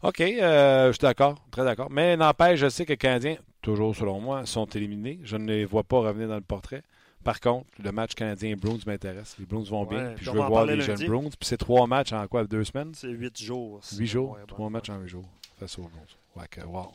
[0.04, 1.90] OK, euh, je suis d'accord, très d'accord.
[1.92, 5.20] Mais n'empêche, je sais que les Canadiens, toujours selon moi, sont éliminés.
[5.24, 6.84] Je ne les vois pas revenir dans le portrait.
[7.24, 9.36] Par contre, le match canadien-Bruins m'intéresse.
[9.38, 10.14] Les Bruins vont bien.
[10.16, 11.30] Puis je veux voir les jeunes Bruins.
[11.30, 12.94] Puis c'est trois matchs en quoi, deux semaines?
[12.96, 13.80] C'est huit jours.
[13.96, 14.38] Huit jours?
[14.48, 15.30] trois matchs en huit jours.
[15.60, 16.21] Face aux Bruins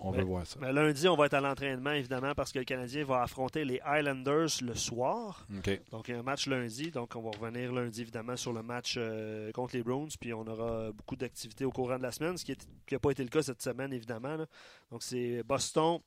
[0.01, 0.73] on veut voir ça.
[0.73, 4.49] lundi, on va être à l'entraînement, évidemment, parce que le Canadien va affronter les Highlanders
[4.63, 5.47] le soir.
[5.91, 6.91] Donc, il y a un match lundi.
[6.91, 10.11] Donc, on va revenir lundi, évidemment, sur le match euh, contre les Browns.
[10.19, 12.57] Puis, on aura beaucoup d'activités au courant de la semaine, ce qui
[12.91, 14.37] n'a pas été le cas cette semaine, évidemment.
[14.91, 15.99] Donc, c'est Boston,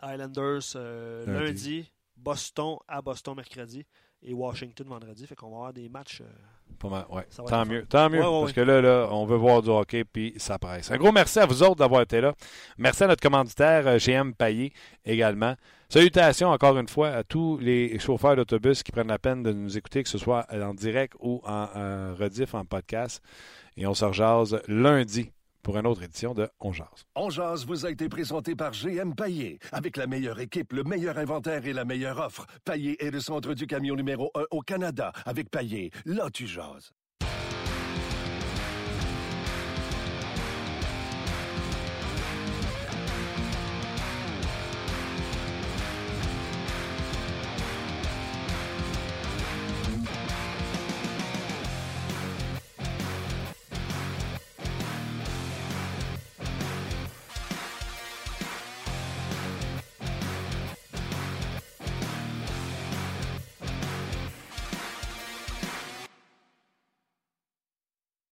[0.00, 1.90] Highlanders euh, lundi.
[2.16, 3.86] Boston à Boston mercredi
[4.22, 5.26] et Washington vendredi.
[5.26, 6.20] Fait qu'on va avoir des matchs.
[6.20, 6.24] Euh,
[6.82, 7.26] ouais.
[7.48, 7.84] Tant mieux.
[7.86, 8.20] Tant mieux.
[8.20, 10.90] parce que là, là, on veut voir du hockey puis ça presse.
[10.90, 12.34] Un gros merci à vous autres d'avoir été là.
[12.78, 14.72] Merci à notre commanditaire euh, GM Payet
[15.04, 15.54] également.
[15.88, 19.76] Salutations encore une fois à tous les chauffeurs d'autobus qui prennent la peine de nous
[19.76, 23.22] écouter, que ce soit en direct ou en, en rediff, en podcast.
[23.76, 25.32] Et on se rejase lundi
[25.62, 26.86] pour une autre édition de On Jazz.
[27.14, 27.28] On
[27.66, 29.58] vous a été présenté par GM Paillé.
[29.72, 32.46] Avec la meilleure équipe, le meilleur inventaire et la meilleure offre.
[32.64, 35.12] Paillé est le centre du camion numéro 1 au Canada.
[35.24, 36.92] Avec Paillé, là tu jases.